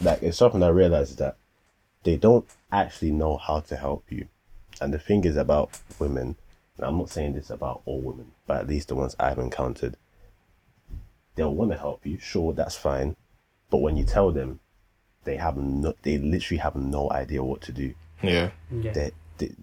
like 0.00 0.22
it's 0.22 0.38
something 0.38 0.62
I 0.62 0.68
realized 0.68 1.18
that 1.18 1.36
they 2.04 2.16
don't 2.16 2.46
actually 2.72 3.10
know 3.10 3.36
how 3.36 3.60
to 3.60 3.76
help 3.76 4.04
you, 4.10 4.28
and 4.80 4.94
the 4.94 4.98
thing 4.98 5.24
is 5.24 5.36
about 5.36 5.70
women. 5.98 6.36
And 6.76 6.86
I'm 6.86 6.98
not 6.98 7.10
saying 7.10 7.32
this 7.34 7.50
about 7.50 7.82
all 7.86 8.00
women, 8.00 8.32
but 8.46 8.58
at 8.58 8.68
least 8.68 8.88
the 8.88 8.94
ones 8.94 9.16
I've 9.18 9.38
encountered, 9.38 9.96
they'll 11.34 11.54
want 11.54 11.70
to 11.72 11.78
help 11.78 12.04
you. 12.06 12.18
Sure, 12.18 12.52
that's 12.52 12.76
fine, 12.76 13.16
but 13.70 13.78
when 13.78 13.96
you 13.96 14.04
tell 14.04 14.30
them, 14.30 14.60
they 15.24 15.36
have 15.36 15.56
no, 15.56 15.94
they 16.02 16.18
literally 16.18 16.58
have 16.58 16.76
no 16.76 17.10
idea 17.10 17.42
what 17.42 17.62
to 17.62 17.72
do. 17.72 17.94
Yeah. 18.22 18.50
Yeah, 18.70 18.92
that, 18.92 19.12
that 19.38 19.56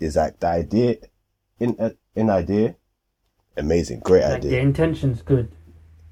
is 0.00 0.16
like 0.16 0.38
the 0.38 0.46
idea 0.46 0.96
in 1.58 1.74
uh, 1.80 1.90
in 2.14 2.30
idea 2.30 2.76
amazing. 3.58 4.00
Great 4.00 4.22
idea. 4.24 4.32
like 4.34 4.42
the 4.42 4.58
intention's 4.58 5.22
good. 5.22 5.50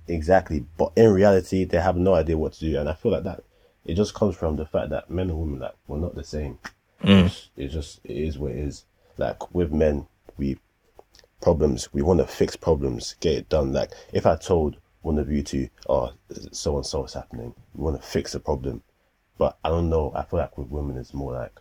exactly. 0.08 0.64
But 0.76 0.92
in 0.96 1.10
reality 1.12 1.64
they 1.64 1.80
have 1.80 1.96
no 1.96 2.14
idea 2.14 2.36
what 2.38 2.52
to 2.54 2.60
do. 2.60 2.78
And 2.78 2.88
i 2.88 2.94
feel 2.94 3.12
like 3.12 3.24
that 3.24 3.42
it 3.84 3.94
just 3.94 4.14
comes 4.14 4.34
from 4.36 4.56
the 4.56 4.66
fact 4.66 4.90
that 4.90 5.10
men 5.10 5.30
and 5.30 5.38
women 5.38 5.60
like 5.60 5.74
we're 5.86 5.98
not 5.98 6.14
the 6.14 6.24
same. 6.24 6.58
Mm. 7.02 7.26
It's- 7.26 7.50
it 7.56 7.68
just 7.68 8.00
it 8.04 8.16
is 8.16 8.38
what 8.38 8.52
it 8.52 8.58
is. 8.58 8.84
Like 9.16 9.54
with 9.54 9.72
men 9.72 10.06
we 10.36 10.58
problems 11.40 11.92
we 11.92 12.02
want 12.02 12.18
to 12.20 12.26
fix 12.26 12.56
problems 12.56 13.14
get 13.20 13.34
it 13.34 13.48
done. 13.48 13.72
Like 13.72 13.92
if 14.12 14.26
i 14.26 14.36
told 14.36 14.76
one 15.02 15.18
of 15.18 15.30
you 15.30 15.42
to 15.44 15.68
oh 15.88 16.12
so 16.52 16.76
and 16.76 16.84
so 16.86 17.04
is 17.04 17.14
happening 17.14 17.54
we 17.74 17.84
want 17.84 18.00
to 18.00 18.06
fix 18.06 18.34
a 18.34 18.40
problem. 18.40 18.82
But 19.38 19.58
i 19.64 19.68
don't 19.68 19.90
know 19.90 20.12
i 20.16 20.22
feel 20.22 20.40
like 20.40 20.56
with 20.58 20.68
women 20.68 20.96
it's 20.96 21.14
more 21.14 21.32
like 21.32 21.60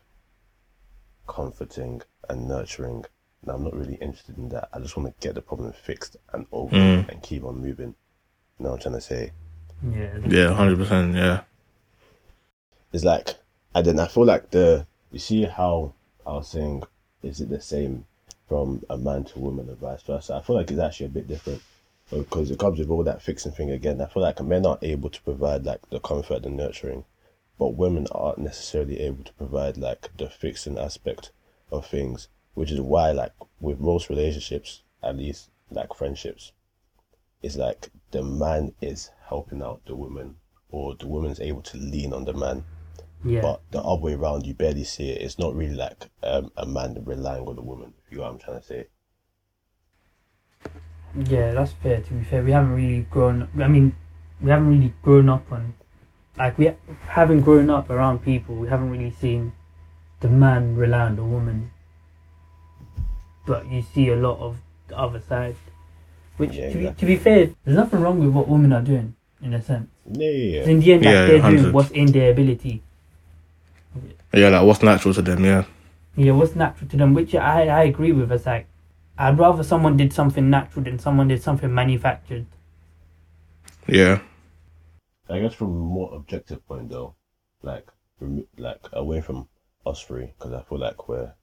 comforting 1.27 2.01
and 2.29 2.47
nurturing 2.47 3.03
and 3.45 3.55
i'm 3.55 3.63
not 3.63 3.73
really 3.75 3.95
interested 3.95 4.37
in 4.37 4.49
that 4.49 4.67
i 4.73 4.79
just 4.79 4.95
want 4.97 5.07
to 5.07 5.27
get 5.27 5.35
the 5.35 5.41
problem 5.41 5.71
fixed 5.73 6.17
and 6.33 6.45
over 6.51 6.75
Mm. 6.75 7.09
and 7.09 7.21
keep 7.23 7.43
on 7.43 7.59
moving 7.61 7.95
you 8.57 8.63
know 8.63 8.71
what 8.71 8.75
i'm 8.77 8.81
trying 8.81 8.95
to 8.95 9.01
say 9.01 9.31
Yeah, 9.83 10.17
Yeah. 10.27 10.53
Hundred 10.53 10.77
percent. 10.79 11.15
Yeah. 11.15 11.41
it's 12.93 13.03
like 13.03 13.35
and 13.73 13.85
then 13.85 13.99
I 13.99 14.07
feel 14.07 14.25
like 14.25 14.51
the 14.51 14.87
you 15.11 15.19
see 15.19 15.43
how 15.43 15.93
I 16.25 16.31
was 16.33 16.47
saying 16.49 16.83
is 17.21 17.41
it 17.41 17.49
the 17.49 17.59
same 17.61 18.05
from 18.47 18.83
a 18.89 18.97
man 18.97 19.25
to 19.25 19.39
woman 19.39 19.67
and 19.69 19.77
vice 19.77 20.01
versa? 20.03 20.35
I 20.35 20.41
feel 20.41 20.55
like 20.55 20.71
it's 20.71 20.79
actually 20.79 21.07
a 21.07 21.09
bit 21.09 21.27
different 21.27 21.61
because 22.09 22.51
it 22.51 22.59
comes 22.59 22.79
with 22.79 22.89
all 22.89 23.03
that 23.03 23.21
fixing 23.21 23.51
thing 23.51 23.71
again. 23.71 23.99
I 23.99 24.05
feel 24.05 24.23
like 24.23 24.41
men 24.41 24.65
are 24.65 24.77
able 24.81 25.09
to 25.09 25.21
provide 25.23 25.65
like 25.65 25.81
the 25.89 25.99
comfort 25.99 26.45
and 26.45 26.55
nurturing, 26.55 27.03
but 27.59 27.75
women 27.75 28.07
aren't 28.11 28.37
necessarily 28.37 28.99
able 29.01 29.23
to 29.25 29.33
provide 29.33 29.75
like 29.77 30.09
the 30.17 30.29
fixing 30.29 30.77
aspect 30.77 31.31
of 31.71 31.85
things, 31.87 32.27
which 32.55 32.71
is 32.71 32.81
why 32.81 33.11
like 33.11 33.33
with 33.59 33.79
most 33.79 34.09
relationships, 34.09 34.81
at 35.03 35.15
least 35.15 35.49
like 35.69 35.93
friendships, 35.93 36.51
it's 37.43 37.55
like 37.55 37.89
the 38.11 38.23
man 38.23 38.73
is 38.81 39.11
helping 39.29 39.61
out 39.61 39.81
the 39.85 39.95
woman, 39.95 40.35
or 40.69 40.95
the 40.95 41.07
woman 41.07 41.31
is 41.31 41.39
able 41.39 41.61
to 41.61 41.77
lean 41.77 42.11
on 42.11 42.25
the 42.25 42.33
man. 42.33 42.65
Yeah. 43.23 43.41
But 43.41 43.61
the 43.71 43.81
other 43.81 44.01
way 44.01 44.13
around, 44.13 44.45
you 44.45 44.53
barely 44.53 44.83
see 44.83 45.09
it. 45.09 45.21
It's 45.21 45.39
not 45.39 45.55
really 45.55 45.75
like 45.75 46.09
um, 46.23 46.51
a 46.57 46.65
man 46.65 47.01
relying 47.05 47.47
on 47.47 47.55
the 47.55 47.61
woman. 47.61 47.93
If 48.05 48.11
you 48.11 48.17
know 48.17 48.23
what 48.23 48.33
I'm 48.33 48.39
trying 48.39 48.59
to 48.59 48.65
say. 48.65 48.87
Yeah, 51.15 51.53
that's 51.53 51.71
fair. 51.71 52.01
To 52.01 52.13
be 52.13 52.23
fair, 52.23 52.43
we 52.43 52.51
haven't 52.51 52.73
really 52.73 53.07
grown. 53.09 53.47
I 53.59 53.67
mean, 53.67 53.95
we 54.41 54.51
haven't 54.51 54.69
really 54.69 54.93
grown 55.01 55.29
up 55.29 55.51
on, 55.51 55.73
like 56.37 56.57
we 56.57 56.71
haven't 57.07 57.41
grown 57.41 57.69
up 57.69 57.89
around 57.89 58.19
people. 58.23 58.55
We 58.55 58.67
haven't 58.67 58.91
really 58.91 59.11
seen 59.11 59.53
the 60.19 60.29
man 60.29 60.75
rely 60.75 61.01
on 61.01 61.15
the 61.15 61.23
woman. 61.23 61.71
But 63.45 63.67
you 63.71 63.81
see 63.93 64.09
a 64.09 64.15
lot 64.15 64.39
of 64.39 64.57
the 64.87 64.97
other 64.97 65.19
side, 65.19 65.55
which 66.37 66.53
Yeah, 66.53 66.69
to, 66.69 66.73
be, 66.77 66.79
exactly. 66.85 66.99
to 67.01 67.05
be 67.05 67.15
fair, 67.23 67.49
there's 67.63 67.77
nothing 67.77 68.01
wrong 68.01 68.19
with 68.19 68.29
what 68.29 68.47
women 68.47 68.73
are 68.73 68.81
doing 68.81 69.15
in 69.41 69.53
a 69.53 69.61
sense. 69.61 69.87
Yeah, 70.11 70.29
yeah, 70.29 70.59
'Cause 70.61 70.67
In 70.69 70.79
the 70.79 70.93
end, 70.93 71.05
like, 71.05 71.13
Yeah, 71.13 71.25
they're 71.25 71.51
doing 71.51 71.73
what's 71.73 71.91
in 71.91 72.11
their 72.11 72.31
ability. 72.31 72.81
Yeah, 74.33 74.49
like 74.49 74.63
what's 74.63 74.83
natural 74.83 75.13
to 75.13 75.21
them, 75.21 75.45
yeah. 75.45 75.63
Yeah, 76.17 76.31
what's 76.33 76.55
natural 76.55 76.89
to 76.89 76.97
them, 76.97 77.13
which 77.13 77.33
I 77.35 77.67
I 77.67 77.83
agree 77.83 78.11
with. 78.11 78.31
It's 78.31 78.45
like 78.45 78.67
I'd 79.17 79.37
rather 79.39 79.63
someone 79.63 79.95
did 79.97 80.11
something 80.11 80.49
natural 80.49 80.83
than 80.83 80.99
someone 80.99 81.27
did 81.29 81.41
something 81.41 81.73
manufactured. 81.73 82.45
Yeah. 83.87 84.19
I 85.29 85.39
guess 85.39 85.53
from 85.53 85.67
a 85.67 85.79
more 85.79 86.13
objective 86.13 86.65
point 86.67 86.89
though, 86.89 87.15
like 87.61 87.87
remo- 88.19 88.47
like 88.57 88.81
away 88.93 89.21
from 89.21 89.47
us 89.85 90.01
three, 90.01 90.33
because 90.37 90.53
I 90.53 90.61
feel 90.63 90.79
like 90.79 91.07
we're 91.07 91.33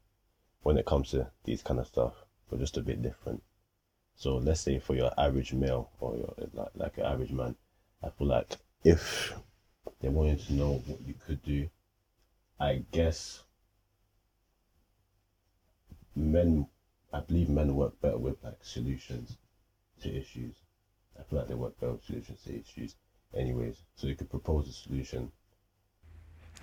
when 0.62 0.78
it 0.78 0.87
comes 0.87 1.11
to 1.11 1.28
these 1.45 1.62
kind 1.62 1.81
of 1.81 1.87
stuff, 1.87 2.14
we're 2.50 2.59
just 2.59 2.76
a 2.76 2.83
bit 2.83 3.02
different. 3.02 3.42
So 4.16 4.37
let's 4.37 4.61
say 4.61 4.78
for 4.78 4.95
your 4.95 5.12
average 5.19 5.52
male 5.52 5.90
or 6.00 6.16
your 6.16 6.35
like 6.52 6.71
like 6.75 6.97
your 6.97 7.07
average 7.07 7.33
man, 7.33 7.57
I 8.02 8.11
feel 8.11 8.28
like 8.28 8.57
if 8.85 9.33
they 10.00 10.09
wanted 10.09 10.40
to 10.47 10.52
know 10.52 10.83
what 10.87 11.00
you 11.00 11.14
could 11.26 11.42
do, 11.42 11.69
I 12.61 12.85
guess 12.92 13.42
men, 16.14 16.66
I 17.12 17.21
believe 17.21 17.49
men 17.49 17.75
work 17.75 18.00
better 18.00 18.19
with 18.19 18.37
like 18.45 18.59
solutions 18.62 19.37
to 20.02 20.14
issues. 20.14 20.54
I 21.19 21.23
feel 21.25 21.40
like 21.40 21.49
they 21.49 21.54
work 21.54 21.78
better 21.81 21.92
with 21.92 22.04
solutions 22.04 22.42
to 22.45 22.61
issues 22.61 22.95
anyways. 23.37 23.76
So 23.97 24.07
you 24.07 24.14
could 24.14 24.31
propose 24.31 24.69
a 24.69 24.73
solution. 24.73 25.33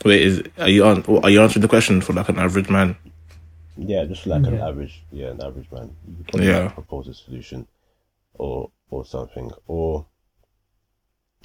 Wait, 0.05 0.21
is 0.21 0.43
are 0.57 0.69
you 0.69 0.85
on? 0.85 1.03
Are 1.23 1.29
you 1.29 1.41
answering 1.41 1.61
the 1.61 1.67
question 1.67 1.99
for 1.99 2.13
like 2.13 2.29
an 2.29 2.39
average 2.39 2.69
man? 2.69 2.95
Yeah, 3.81 4.03
just 4.05 4.27
like 4.27 4.45
an 4.45 4.59
average, 4.59 5.03
yeah, 5.11 5.27
an 5.27 5.41
average 5.41 5.71
man. 5.71 5.95
You 6.07 6.17
could 6.17 6.27
probably 6.27 6.47
Yeah. 6.47 6.59
like 6.65 6.73
propose 6.73 7.07
a 7.07 7.13
solution, 7.13 7.67
or 8.33 8.71
or 8.91 9.05
something, 9.05 9.51
or 9.67 10.05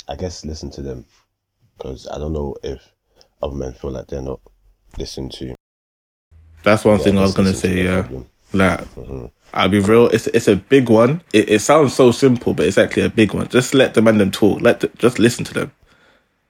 I 0.08 0.16
guess 0.16 0.44
listen 0.44 0.70
to 0.72 0.82
them, 0.82 1.04
because 1.76 2.08
I 2.08 2.18
don't 2.18 2.32
know 2.32 2.56
if 2.62 2.92
other 3.42 3.54
men 3.54 3.72
feel 3.72 3.90
like 3.92 4.08
they're 4.08 4.22
not 4.22 4.40
listened 4.98 5.32
to. 5.34 5.54
That's 6.64 6.84
one 6.84 6.98
Yeah, 6.98 7.04
thing 7.04 7.18
I 7.18 7.22
was 7.22 7.34
gonna 7.34 7.50
listen 7.50 7.70
to 7.70 7.76
say. 7.76 7.84
Yeah, 7.84 8.02
problem. 8.02 8.26
like 8.52 8.80
Mhm. 8.94 9.30
I'll 9.52 9.68
be 9.68 9.78
real. 9.78 10.08
It's 10.08 10.26
it's 10.28 10.48
a 10.48 10.56
big 10.56 10.88
one. 10.88 11.22
It, 11.32 11.48
it 11.48 11.58
sounds 11.60 11.94
so 11.94 12.10
simple, 12.10 12.54
but 12.54 12.66
it's 12.66 12.78
actually 12.78 13.04
a 13.04 13.10
big 13.10 13.32
one. 13.32 13.46
Just 13.48 13.74
let 13.74 13.94
the 13.94 14.02
man 14.02 14.18
them 14.18 14.32
talk. 14.32 14.60
Let 14.60 14.80
the, 14.80 14.88
just 14.98 15.18
listen 15.20 15.44
to 15.44 15.54
them. 15.54 15.72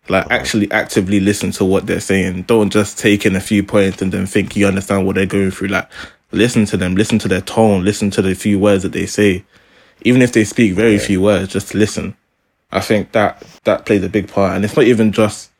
Like 0.09 0.31
actually 0.31 0.71
actively 0.71 1.19
listen 1.19 1.51
to 1.53 1.65
what 1.65 1.87
they're 1.87 2.01
saying. 2.01 2.43
Don't 2.43 2.71
just 2.71 2.99
take 2.99 3.25
in 3.25 3.37
a 3.37 3.41
few 3.41 3.63
points 3.63 4.03
and 4.03 4.13
then 4.13 4.27
think 4.27 4.55
you 4.55 4.67
understand 4.67 5.07
what 5.07 5.15
they're 5.15 5.27
going 5.27 5.51
through. 5.51 5.69
Like 5.69 5.89
listen 6.31 6.67
to 6.67 6.77
them. 6.77 6.95
Listen 6.95 7.19
to 7.21 7.29
their 7.29 7.41
tone. 7.41 7.85
Listen 7.85 8.11
to 8.11 8.23
the 8.23 8.35
few 8.35 8.59
words 8.59 8.83
that 8.83 8.93
they 8.93 9.07
say. 9.07 9.45
Even 10.03 10.21
if 10.21 10.33
they 10.33 10.45
speak 10.45 10.75
very 10.75 10.99
few 10.99 11.23
words, 11.23 11.53
just 11.53 11.75
listen. 11.75 12.17
I 12.71 12.81
think 12.81 13.13
that 13.13 13.43
that 13.65 13.87
plays 13.87 14.03
a 14.03 14.09
big 14.09 14.29
part, 14.29 14.57
and 14.57 14.65
it's 14.65 14.77
not 14.77 14.85
even 14.85 15.13
just 15.13 15.51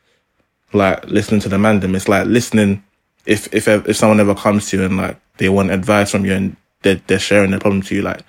like 0.73 1.03
listening 1.05 1.39
to 1.41 1.49
the 1.49 1.57
man. 1.57 1.79
Them. 1.79 1.95
It's 1.95 2.07
like 2.07 2.27
listening 2.27 2.83
if 3.25 3.51
if 3.53 3.67
if 3.67 3.95
someone 3.95 4.19
ever 4.19 4.35
comes 4.35 4.69
to 4.69 4.77
you 4.77 4.85
and 4.85 4.97
like 4.97 5.19
they 5.37 5.49
want 5.49 5.71
advice 5.71 6.11
from 6.11 6.25
you 6.25 6.33
and 6.33 6.55
they're, 6.81 7.01
they're 7.07 7.19
sharing 7.19 7.51
their 7.51 7.59
problem 7.59 7.81
to 7.83 7.95
you, 7.95 8.01
like 8.01 8.21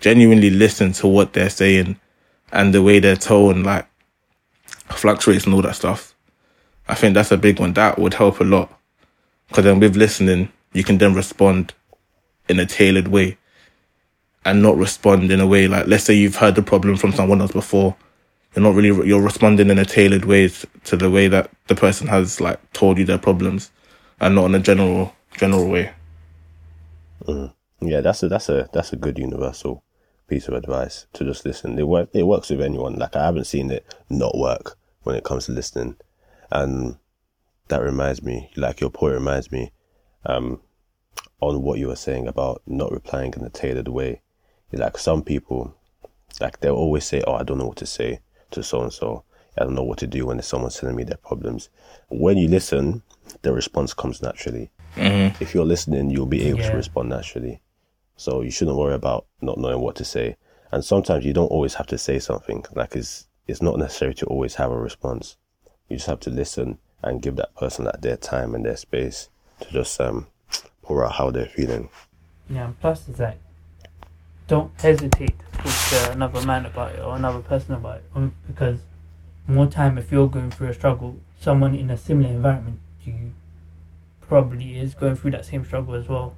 genuinely 0.00 0.50
listen 0.50 0.92
to 0.92 1.06
what 1.06 1.32
they're 1.32 1.50
saying 1.50 1.98
and 2.52 2.72
the 2.74 2.82
way 2.82 2.98
their 2.98 3.16
tone 3.16 3.62
like 3.62 3.86
fluctuates 4.88 5.44
and 5.44 5.54
all 5.54 5.62
that 5.62 5.76
stuff. 5.76 6.14
I 6.88 6.94
think 6.94 7.14
that's 7.14 7.32
a 7.32 7.36
big 7.36 7.58
one. 7.58 7.72
That 7.72 7.98
would 7.98 8.14
help 8.14 8.40
a 8.40 8.44
lot 8.44 8.72
because 9.48 9.64
then 9.64 9.80
with 9.80 9.96
listening, 9.96 10.50
you 10.72 10.84
can 10.84 10.98
then 10.98 11.14
respond 11.14 11.74
in 12.48 12.60
a 12.60 12.66
tailored 12.66 13.08
way 13.08 13.38
and 14.44 14.62
not 14.62 14.76
respond 14.76 15.32
in 15.32 15.40
a 15.40 15.46
way 15.46 15.66
like 15.66 15.86
let's 15.88 16.04
say 16.04 16.14
you've 16.14 16.36
heard 16.36 16.54
the 16.54 16.62
problem 16.62 16.96
from 16.96 17.12
someone 17.12 17.40
else 17.40 17.52
before. 17.52 17.96
You're 18.54 18.62
not 18.62 18.74
really 18.74 19.06
you're 19.06 19.22
responding 19.22 19.70
in 19.70 19.78
a 19.78 19.84
tailored 19.84 20.24
way 20.24 20.48
to 20.84 20.96
the 20.96 21.10
way 21.10 21.28
that 21.28 21.50
the 21.66 21.74
person 21.74 22.06
has 22.06 22.40
like 22.40 22.72
told 22.72 22.98
you 22.98 23.04
their 23.04 23.18
problems 23.18 23.70
and 24.20 24.34
not 24.34 24.46
in 24.46 24.54
a 24.54 24.60
general 24.60 25.14
general 25.36 25.68
way. 25.68 25.92
Mm. 27.24 27.52
Yeah, 27.80 28.00
that's 28.00 28.22
a 28.22 28.28
that's 28.28 28.48
a 28.48 28.68
that's 28.72 28.92
a 28.92 28.96
good 28.96 29.18
universal 29.18 29.82
piece 30.28 30.48
of 30.48 30.54
advice 30.54 31.06
to 31.14 31.24
just 31.24 31.44
listen. 31.44 31.78
It 31.78 31.86
work 31.86 32.08
it 32.12 32.24
works 32.24 32.50
with 32.50 32.60
anyone. 32.60 32.96
Like 32.96 33.16
I 33.16 33.24
haven't 33.24 33.44
seen 33.44 33.70
it 33.70 33.84
not 34.10 34.36
work 34.36 34.76
when 35.02 35.14
it 35.16 35.24
comes 35.24 35.46
to 35.46 35.52
listening, 35.52 35.96
and 36.50 36.96
that 37.68 37.82
reminds 37.82 38.22
me, 38.22 38.50
like 38.56 38.80
your 38.80 38.90
point 38.90 39.14
reminds 39.14 39.50
me, 39.52 39.72
um, 40.24 40.60
on 41.40 41.62
what 41.62 41.78
you 41.78 41.88
were 41.88 41.96
saying 41.96 42.26
about 42.26 42.62
not 42.66 42.92
replying 42.92 43.32
in 43.36 43.44
a 43.44 43.50
tailored 43.50 43.88
way. 43.88 44.22
Like 44.72 44.98
some 44.98 45.22
people, 45.22 45.74
like 46.40 46.60
they'll 46.60 46.74
always 46.74 47.04
say, 47.04 47.22
"Oh, 47.26 47.34
I 47.34 47.42
don't 47.44 47.58
know 47.58 47.68
what 47.68 47.76
to 47.78 47.86
say 47.86 48.20
to 48.50 48.62
so 48.62 48.82
and 48.82 48.92
so. 48.92 49.24
I 49.58 49.64
don't 49.64 49.74
know 49.74 49.84
what 49.84 49.98
to 49.98 50.06
do 50.06 50.26
when 50.26 50.42
someone's 50.42 50.78
telling 50.78 50.96
me 50.96 51.04
their 51.04 51.16
problems." 51.18 51.68
When 52.10 52.36
you 52.36 52.48
listen, 52.48 53.02
the 53.42 53.52
response 53.52 53.94
comes 53.94 54.20
naturally. 54.22 54.70
If 54.96 55.54
you're 55.54 55.64
listening, 55.66 56.10
you'll 56.10 56.26
be 56.26 56.44
able 56.48 56.60
Yeah. 56.60 56.70
to 56.70 56.76
respond 56.76 57.08
naturally. 57.10 57.60
So 58.16 58.40
you 58.40 58.50
shouldn't 58.50 58.76
worry 58.76 58.94
about 58.94 59.26
not 59.40 59.58
knowing 59.58 59.80
what 59.80 59.96
to 59.96 60.04
say. 60.04 60.36
And 60.72 60.84
sometimes 60.84 61.24
you 61.24 61.32
don't 61.32 61.46
always 61.48 61.74
have 61.74 61.86
to 61.88 61.98
say 61.98 62.18
something. 62.18 62.64
Like 62.74 62.96
it's 62.96 63.28
it's 63.46 63.62
not 63.62 63.78
necessary 63.78 64.14
to 64.14 64.26
always 64.26 64.56
have 64.56 64.70
a 64.70 64.78
response. 64.78 65.36
You 65.88 65.96
just 65.96 66.08
have 66.08 66.20
to 66.20 66.30
listen 66.30 66.78
and 67.02 67.22
give 67.22 67.36
that 67.36 67.54
person 67.54 67.84
like 67.84 68.00
their 68.00 68.16
time 68.16 68.54
and 68.54 68.64
their 68.64 68.76
space 68.76 69.28
to 69.60 69.70
just 69.70 70.00
um 70.00 70.26
pour 70.82 71.04
out 71.04 71.12
how 71.12 71.30
they're 71.30 71.46
feeling. 71.46 71.88
Yeah, 72.48 72.66
and 72.66 72.80
plus 72.80 73.08
it's 73.08 73.18
like, 73.18 73.38
don't 74.46 74.70
hesitate 74.80 75.34
to 75.38 75.58
talk 75.58 75.90
to 75.90 76.12
another 76.12 76.44
man 76.46 76.66
about 76.66 76.92
it 76.92 77.00
or 77.00 77.16
another 77.16 77.40
person 77.40 77.74
about 77.74 77.98
it, 77.98 78.04
um, 78.14 78.34
because 78.46 78.80
more 79.48 79.66
time 79.66 79.98
if 79.98 80.10
you're 80.10 80.28
going 80.28 80.50
through 80.50 80.68
a 80.68 80.74
struggle, 80.74 81.16
someone 81.40 81.74
in 81.74 81.90
a 81.90 81.96
similar 81.96 82.30
environment 82.30 82.80
to 83.04 83.10
you 83.10 83.32
probably 84.20 84.78
is 84.78 84.94
going 84.94 85.16
through 85.16 85.30
that 85.32 85.44
same 85.44 85.64
struggle 85.64 85.94
as 85.94 86.08
well. 86.08 86.36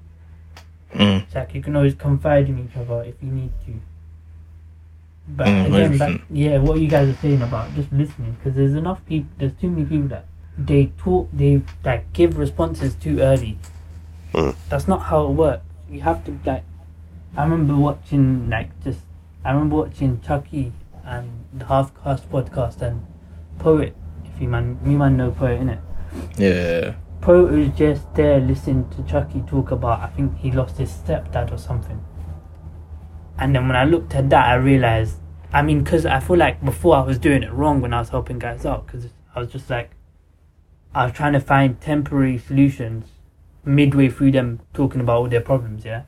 Mm. 0.94 1.22
It's 1.22 1.34
like 1.34 1.54
you 1.54 1.62
can 1.62 1.76
always 1.76 1.94
confide 1.94 2.48
in 2.48 2.58
each 2.68 2.76
other 2.76 3.02
if 3.04 3.14
you 3.22 3.30
need 3.30 3.52
to. 3.66 3.72
But 5.28 5.46
Mm, 5.46 5.66
again, 5.66 5.92
100%. 5.98 6.22
yeah, 6.30 6.58
what 6.58 6.80
you 6.80 6.88
guys 6.88 7.08
are 7.08 7.18
saying 7.20 7.42
about 7.42 7.74
just 7.74 7.92
listening, 7.92 8.36
because 8.38 8.56
there's 8.56 8.74
enough 8.74 9.04
people, 9.04 9.28
there's 9.38 9.52
too 9.60 9.68
many 9.70 9.84
people 9.84 10.08
that 10.08 10.24
they 10.56 10.86
talk, 10.96 11.28
they 11.32 11.62
like 11.84 12.10
give 12.14 12.38
responses 12.38 12.94
too 12.94 13.20
early. 13.20 13.58
Mm. 14.32 14.54
That's 14.70 14.88
not 14.88 15.02
how 15.02 15.26
it 15.28 15.32
works. 15.32 15.64
You 15.90 16.00
have 16.02 16.24
to 16.24 16.38
like. 16.44 16.64
I 17.36 17.44
remember 17.44 17.76
watching 17.76 18.48
like 18.50 18.70
just. 18.82 19.00
I 19.44 19.52
remember 19.52 19.76
watching 19.76 20.20
Chuckie 20.20 20.72
and 21.04 21.44
the 21.52 21.66
Half 21.66 21.92
Cast 22.02 22.28
podcast 22.30 22.82
and 22.82 23.06
Poet. 23.58 23.94
If 24.24 24.40
you 24.40 24.48
man, 24.48 24.78
you 24.84 24.98
man 24.98 25.16
know 25.16 25.30
Poet 25.30 25.60
innit? 25.60 25.80
Yeah. 26.36 26.94
Poe 27.20 27.46
was 27.46 27.68
just 27.76 28.14
there 28.14 28.40
listening 28.40 28.88
to 28.90 29.02
Chuckie 29.02 29.42
talk 29.42 29.70
about, 29.70 30.00
I 30.00 30.06
think 30.08 30.38
he 30.38 30.52
lost 30.52 30.78
his 30.78 30.90
stepdad 30.90 31.52
or 31.52 31.58
something. 31.58 32.02
And 33.38 33.54
then 33.54 33.66
when 33.66 33.76
I 33.76 33.84
looked 33.84 34.14
at 34.14 34.30
that, 34.30 34.48
I 34.48 34.54
realized, 34.54 35.16
I 35.52 35.62
mean, 35.62 35.82
because 35.82 36.06
I 36.06 36.20
feel 36.20 36.36
like 36.36 36.64
before 36.64 36.96
I 36.96 37.02
was 37.02 37.18
doing 37.18 37.42
it 37.42 37.52
wrong 37.52 37.80
when 37.80 37.92
I 37.92 38.00
was 38.00 38.10
helping 38.10 38.38
guys 38.38 38.64
out, 38.66 38.86
because 38.86 39.08
I 39.34 39.40
was 39.40 39.50
just 39.50 39.68
like, 39.70 39.90
I 40.94 41.04
was 41.04 41.12
trying 41.12 41.34
to 41.34 41.40
find 41.40 41.80
temporary 41.80 42.38
solutions 42.38 43.06
midway 43.64 44.08
through 44.08 44.32
them 44.32 44.60
talking 44.72 45.00
about 45.00 45.16
all 45.18 45.28
their 45.28 45.40
problems, 45.40 45.84
yeah? 45.84 46.02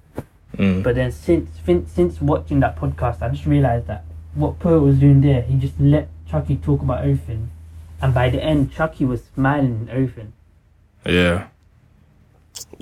Mm. 0.56 0.82
But 0.82 0.94
then 0.94 1.12
since 1.12 1.50
since, 1.64 1.92
since 1.92 2.20
watching 2.20 2.60
that 2.60 2.76
podcast, 2.76 3.22
I 3.22 3.28
just 3.28 3.46
realized 3.46 3.86
that 3.86 4.04
what 4.34 4.58
Poe 4.58 4.80
was 4.80 4.98
doing 4.98 5.20
there, 5.20 5.42
he 5.42 5.54
just 5.54 5.78
let 5.78 6.08
Chuckie 6.28 6.56
talk 6.56 6.82
about 6.82 7.00
everything. 7.02 7.50
And 8.02 8.14
by 8.14 8.30
the 8.30 8.42
end, 8.42 8.72
Chuckie 8.72 9.04
was 9.04 9.22
smiling 9.34 9.86
and 9.88 9.90
everything. 9.90 10.32
Yeah. 11.04 11.48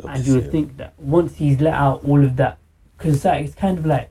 And 0.05 0.27
you 0.27 0.35
would 0.35 0.51
think 0.51 0.77
that 0.77 0.95
once 0.99 1.37
he's 1.37 1.61
let 1.61 1.75
out 1.75 2.05
all 2.05 2.25
of 2.25 2.37
that, 2.37 2.59
because 2.97 3.17
it's, 3.17 3.25
like, 3.25 3.45
it's 3.45 3.55
kind 3.55 3.79
of 3.79 3.87
like, 3.87 4.11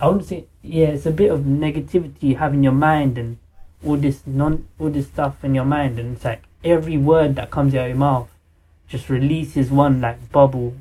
I 0.00 0.06
wouldn't 0.08 0.26
say, 0.26 0.46
yeah, 0.62 0.88
it's 0.88 1.06
a 1.06 1.10
bit 1.10 1.30
of 1.30 1.40
negativity 1.40 2.22
you 2.22 2.36
have 2.36 2.54
in 2.54 2.62
your 2.62 2.72
mind 2.72 3.18
and 3.18 3.38
all 3.84 3.96
this 3.96 4.22
non, 4.26 4.66
all 4.78 4.90
this 4.90 5.06
stuff 5.06 5.44
in 5.44 5.54
your 5.54 5.64
mind, 5.64 5.98
and 5.98 6.16
it's 6.16 6.24
like 6.24 6.42
every 6.64 6.96
word 6.96 7.36
that 7.36 7.50
comes 7.50 7.74
out 7.74 7.82
of 7.82 7.88
your 7.88 7.96
mouth 7.96 8.28
just 8.88 9.08
releases 9.08 9.70
one 9.70 10.00
like 10.00 10.30
bubble 10.32 10.74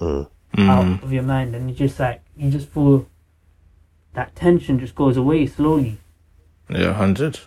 Mm. 0.00 0.28
Mm. 0.56 0.68
out 0.68 1.02
of 1.04 1.12
your 1.12 1.22
mind, 1.22 1.54
and 1.54 1.70
you 1.70 1.76
just 1.76 1.98
like 2.00 2.20
you 2.36 2.50
just 2.50 2.68
feel 2.68 3.06
that 4.14 4.34
tension 4.34 4.78
just 4.78 4.94
goes 4.94 5.16
away 5.16 5.46
slowly. 5.46 5.98
Yeah, 6.68 6.92
hundred. 6.94 7.40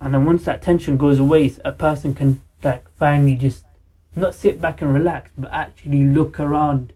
And 0.00 0.12
then 0.14 0.24
once 0.26 0.44
that 0.44 0.60
tension 0.62 0.96
goes 0.96 1.18
away, 1.18 1.52
a 1.64 1.72
person 1.72 2.14
can 2.14 2.40
like 2.62 2.84
finally 2.98 3.34
just 3.36 3.64
not 4.16 4.34
sit 4.34 4.60
back 4.60 4.82
and 4.82 4.92
relax, 4.92 5.30
but 5.36 5.52
actually 5.52 6.04
look 6.04 6.40
around 6.40 6.92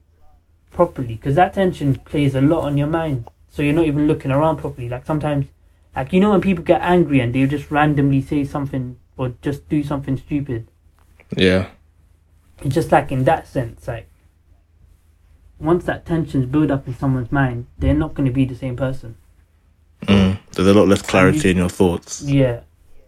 properly. 0.70 1.14
Because 1.14 1.36
that 1.36 1.54
tension 1.54 1.94
plays 1.96 2.34
a 2.34 2.40
lot 2.40 2.64
on 2.64 2.76
your 2.76 2.86
mind. 2.86 3.28
So 3.48 3.62
you're 3.62 3.74
not 3.74 3.86
even 3.86 4.06
looking 4.06 4.30
around 4.30 4.56
properly. 4.56 4.88
Like 4.88 5.06
sometimes, 5.06 5.46
like 5.94 6.12
you 6.12 6.20
know 6.20 6.30
when 6.30 6.40
people 6.40 6.64
get 6.64 6.80
angry 6.80 7.20
and 7.20 7.34
they 7.34 7.46
just 7.46 7.70
randomly 7.70 8.20
say 8.20 8.44
something 8.44 8.98
or 9.16 9.34
just 9.42 9.68
do 9.68 9.82
something 9.82 10.16
stupid. 10.16 10.68
Yeah. 11.36 11.68
It's 12.62 12.74
just 12.74 12.92
like 12.92 13.12
in 13.12 13.24
that 13.24 13.46
sense, 13.46 13.86
like 13.86 14.08
once 15.58 15.84
that 15.84 16.04
tension's 16.04 16.46
built 16.46 16.70
up 16.70 16.86
in 16.86 16.94
someone's 16.96 17.32
mind, 17.32 17.66
they're 17.78 17.94
not 17.94 18.14
going 18.14 18.26
to 18.26 18.32
be 18.32 18.44
the 18.44 18.54
same 18.54 18.76
person. 18.76 19.16
Mm. 20.02 20.38
There's 20.52 20.68
a 20.68 20.74
lot 20.74 20.88
less 20.88 21.02
clarity 21.02 21.50
in 21.50 21.56
your 21.56 21.68
thoughts. 21.68 22.22
Yeah, 22.22 22.60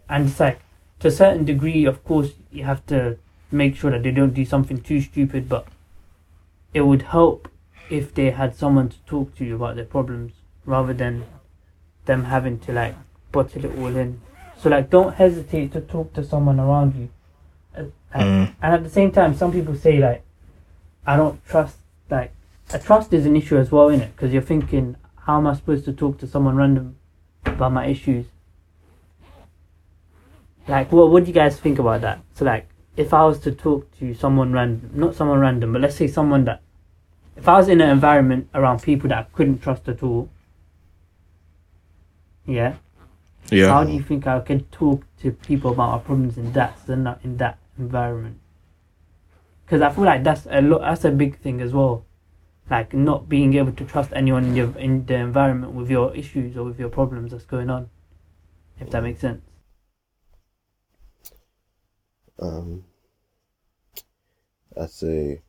and 0.09 0.29
it's 0.29 0.39
like 0.39 0.59
to 0.99 1.07
a 1.07 1.11
certain 1.11 1.45
degree, 1.45 1.85
of 1.85 2.03
course, 2.03 2.31
you 2.51 2.63
have 2.63 2.85
to 2.87 3.17
make 3.51 3.75
sure 3.75 3.91
that 3.91 4.03
they 4.03 4.11
don't 4.11 4.33
do 4.33 4.45
something 4.45 4.81
too 4.81 5.01
stupid. 5.01 5.47
But 5.47 5.67
it 6.73 6.81
would 6.81 7.03
help 7.03 7.47
if 7.89 8.13
they 8.13 8.31
had 8.31 8.55
someone 8.55 8.89
to 8.89 8.97
talk 9.05 9.35
to 9.35 9.45
you 9.45 9.55
about 9.55 9.75
their 9.75 9.85
problems 9.85 10.33
rather 10.65 10.93
than 10.93 11.25
them 12.05 12.25
having 12.25 12.59
to 12.59 12.73
like 12.73 12.95
bottle 13.31 13.65
it 13.65 13.77
all 13.77 13.95
in. 13.95 14.19
So 14.57 14.69
like, 14.69 14.89
don't 14.89 15.15
hesitate 15.15 15.71
to 15.73 15.81
talk 15.81 16.13
to 16.13 16.23
someone 16.23 16.59
around 16.59 16.95
you. 16.95 17.09
Uh, 17.75 17.83
And, 18.13 18.23
Mm. 18.23 18.53
and 18.61 18.73
at 18.73 18.83
the 18.83 18.89
same 18.89 19.11
time, 19.11 19.35
some 19.35 19.51
people 19.51 19.75
say 19.75 19.99
like, 19.99 20.23
I 21.05 21.15
don't 21.17 21.43
trust. 21.45 21.77
Like, 22.09 22.31
a 22.73 22.79
trust 22.79 23.13
is 23.13 23.25
an 23.25 23.35
issue 23.35 23.57
as 23.57 23.71
well, 23.71 23.89
innit? 23.89 24.11
Because 24.15 24.31
you're 24.33 24.41
thinking, 24.41 24.95
how 25.25 25.37
am 25.37 25.47
I 25.47 25.53
supposed 25.55 25.85
to 25.85 25.93
talk 25.93 26.17
to 26.19 26.27
someone 26.27 26.55
random 26.55 26.95
about 27.45 27.73
my 27.73 27.85
issues? 27.85 28.25
Like, 30.67 30.91
what 30.91 31.11
what 31.11 31.23
do 31.23 31.27
you 31.29 31.33
guys 31.33 31.59
think 31.59 31.79
about 31.79 32.01
that? 32.01 32.19
So 32.33 32.45
like, 32.45 32.67
if 32.97 33.13
I 33.13 33.23
was 33.25 33.39
to 33.41 33.51
talk 33.51 33.89
to 33.99 34.13
someone 34.13 34.51
random, 34.51 34.89
not 34.93 35.15
someone 35.15 35.39
random, 35.39 35.71
but 35.73 35.81
let's 35.81 35.95
say 35.95 36.07
someone 36.07 36.45
that, 36.45 36.61
if 37.35 37.47
I 37.47 37.57
was 37.57 37.69
in 37.69 37.79
an 37.81 37.89
environment 37.89 38.49
around 38.53 38.81
people 38.81 39.09
that 39.09 39.17
I 39.17 39.23
couldn't 39.35 39.59
trust 39.61 39.87
at 39.87 40.03
all, 40.03 40.29
yeah, 42.45 42.75
Yeah. 43.51 43.69
how 43.69 43.83
do 43.83 43.91
you 43.93 44.01
think 44.01 44.25
I 44.27 44.39
could 44.39 44.71
talk 44.71 45.03
to 45.21 45.31
people 45.31 45.71
about 45.71 45.91
my 45.91 45.99
problems 46.05 46.37
in 46.37 46.51
that 46.53 46.77
in 46.87 47.03
that, 47.03 47.19
in 47.23 47.37
that 47.37 47.57
environment? 47.77 48.39
Because 49.65 49.81
I 49.81 49.89
feel 49.91 50.05
like 50.05 50.23
that's 50.23 50.47
a 50.49 50.61
lot. 50.61 50.81
That's 50.81 51.05
a 51.05 51.11
big 51.11 51.39
thing 51.39 51.61
as 51.61 51.73
well. 51.73 52.03
Like 52.69 52.93
not 52.93 53.29
being 53.29 53.53
able 53.53 53.71
to 53.73 53.85
trust 53.85 54.11
anyone 54.13 54.43
in 54.45 54.55
your 54.55 54.77
in 54.77 55.05
the 55.05 55.15
environment 55.15 55.73
with 55.73 55.89
your 55.89 56.13
issues 56.15 56.57
or 56.57 56.63
with 56.63 56.79
your 56.79 56.89
problems 56.89 57.31
that's 57.31 57.45
going 57.45 57.69
on. 57.69 57.89
If 58.79 58.89
that 58.91 59.03
makes 59.03 59.21
sense. 59.21 59.41
Um, 62.39 62.85
I'd 64.79 64.89
say, 64.91 65.41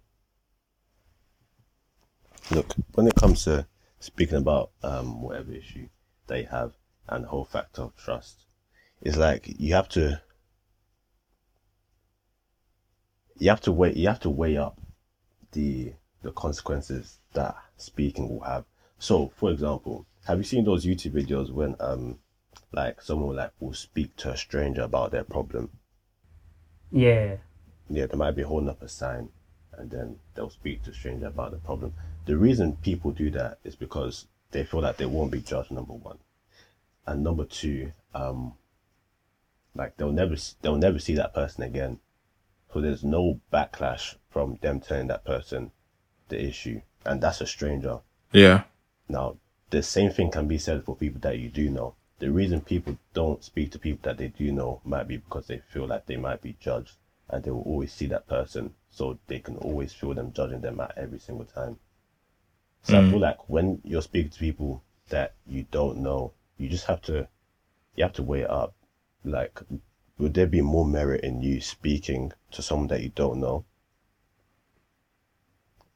look, 2.50 2.75
when 2.95 3.07
it 3.07 3.14
comes 3.14 3.45
to 3.45 3.66
speaking 4.00 4.38
about 4.38 4.71
um, 4.83 5.21
whatever 5.23 5.52
issue 5.52 5.88
they 6.26 6.45
have 6.45 6.73
and 7.09 7.25
the 7.25 7.28
whole 7.28 7.45
factor 7.45 7.83
of 7.83 7.97
trust, 7.97 8.45
it's 9.02 9.16
like 9.16 9.47
you 9.59 9.75
have 9.75 9.88
to, 9.90 10.23
you 13.38 13.50
have 13.50 13.61
to 13.62 13.73
weigh, 13.73 13.95
you 13.95 14.09
have 14.09 14.21
to 14.21 14.30
weigh 14.30 14.57
up 14.57 14.80
the 15.52 15.92
the 16.23 16.33
consequences 16.33 17.18
that 17.33 17.57
speaking 17.76 18.28
will 18.28 18.41
have. 18.41 18.65
So, 18.99 19.28
for 19.36 19.50
example, 19.50 20.06
have 20.26 20.39
you 20.39 20.45
seen 20.45 20.65
those 20.65 20.84
YouTube 20.84 21.13
videos 21.13 21.50
when 21.50 21.76
um, 21.80 22.19
like 22.73 23.00
someone 23.00 23.36
like 23.36 23.52
will 23.60 23.75
speak 23.75 24.17
to 24.17 24.32
a 24.32 24.36
stranger 24.36 24.82
about 24.82 25.13
their 25.13 25.25
problem? 25.25 25.71
Yeah. 26.91 27.37
yeah, 27.91 28.07
they 28.07 28.17
might 28.17 28.37
be 28.37 28.43
holding 28.43 28.69
up 28.69 28.83
a 28.83 28.89
sign 28.89 29.29
and 29.79 29.91
then 29.91 30.17
they'll 30.35 30.51
speak 30.51 30.83
to 30.83 30.91
a 30.91 30.95
stranger 30.95 31.27
about 31.27 31.53
the 31.53 31.59
problem. 31.59 31.95
The 32.27 32.37
reason 32.37 32.77
people 32.83 33.13
do 33.13 33.31
that 33.31 33.59
is 33.65 33.77
because 33.77 34.27
they 34.51 34.65
feel 34.65 34.81
that 34.83 34.99
they 34.99 35.07
won't 35.07 35.31
be 35.31 35.41
judged, 35.41 35.71
number 35.71 35.95
one. 35.95 36.19
And 37.07 37.23
number 37.23 37.45
two, 37.45 37.93
um, 38.15 38.55
like 39.75 39.97
they'll 39.97 40.13
never 40.13 40.37
they'll 40.61 40.77
never 40.77 40.99
see 40.99 41.15
that 41.15 41.35
person 41.35 41.63
again. 41.63 42.01
So 42.73 42.81
there's 42.81 43.05
no 43.05 43.41
backlash 43.53 44.17
from 44.29 44.59
them 44.61 44.81
telling 44.81 45.07
that 45.07 45.25
person 45.25 45.71
the 46.29 46.43
issue. 46.43 46.83
And 47.07 47.21
that's 47.21 47.41
a 47.41 47.47
stranger. 47.47 48.01
Yeah. 48.33 48.65
Now, 49.09 49.37
the 49.71 49.83
same 49.83 50.11
thing 50.11 50.31
can 50.31 50.49
be 50.49 50.59
said 50.59 50.85
for 50.85 50.97
people 50.97 51.21
that 51.21 51.39
you 51.39 51.49
do 51.49 51.71
know. 51.71 51.95
The 52.21 52.33
reason 52.33 52.61
people 52.61 52.99
don't 53.15 53.45
speak 53.45 53.71
to 53.73 53.78
people 53.78 54.00
that 54.02 54.19
they 54.19 54.28
do 54.28 54.50
know 54.50 54.81
might 54.85 55.07
be 55.07 55.19
because 55.19 55.47
they 55.47 55.59
feel 55.59 55.87
like 55.87 56.07
they 56.07 56.17
might 56.17 56.43
be 56.43 56.57
judged 56.59 56.97
and 57.28 57.45
they 57.45 57.50
will 57.50 57.63
always 57.63 57.93
see 57.93 58.07
that 58.07 58.26
person, 58.26 58.75
so 58.91 59.19
they 59.26 59.39
can 59.39 59.57
always 59.59 59.93
feel 59.93 60.15
them 60.15 60.33
judging 60.33 60.61
them 60.61 60.81
at 60.81 60.97
every 60.97 61.19
single 61.19 61.45
time. 61.45 61.78
So 62.83 62.99
I 62.99 63.02
mm. 63.02 63.11
feel 63.11 63.21
like 63.21 63.49
when 63.49 63.81
you're 63.85 64.02
speaking 64.02 64.31
to 64.31 64.39
people 64.39 64.83
that 65.11 65.35
you 65.47 65.67
don't 65.71 65.99
know, 65.99 66.33
you 66.57 66.69
just 66.69 66.87
have 66.87 67.02
to, 67.02 67.28
you 67.95 68.04
have 68.04 68.15
to 68.15 68.23
weigh 68.23 68.43
it 68.43 68.50
up. 68.50 68.75
Like, 69.25 69.61
would 70.17 70.35
there 70.35 70.47
be 70.47 70.63
more 70.63 70.87
merit 70.87 71.23
in 71.23 71.43
you 71.43 71.61
speaking 71.61 72.33
to 72.52 72.63
someone 72.63 72.89
that 72.89 73.02
you 73.02 73.11
don't 73.11 73.41
know? 73.41 73.65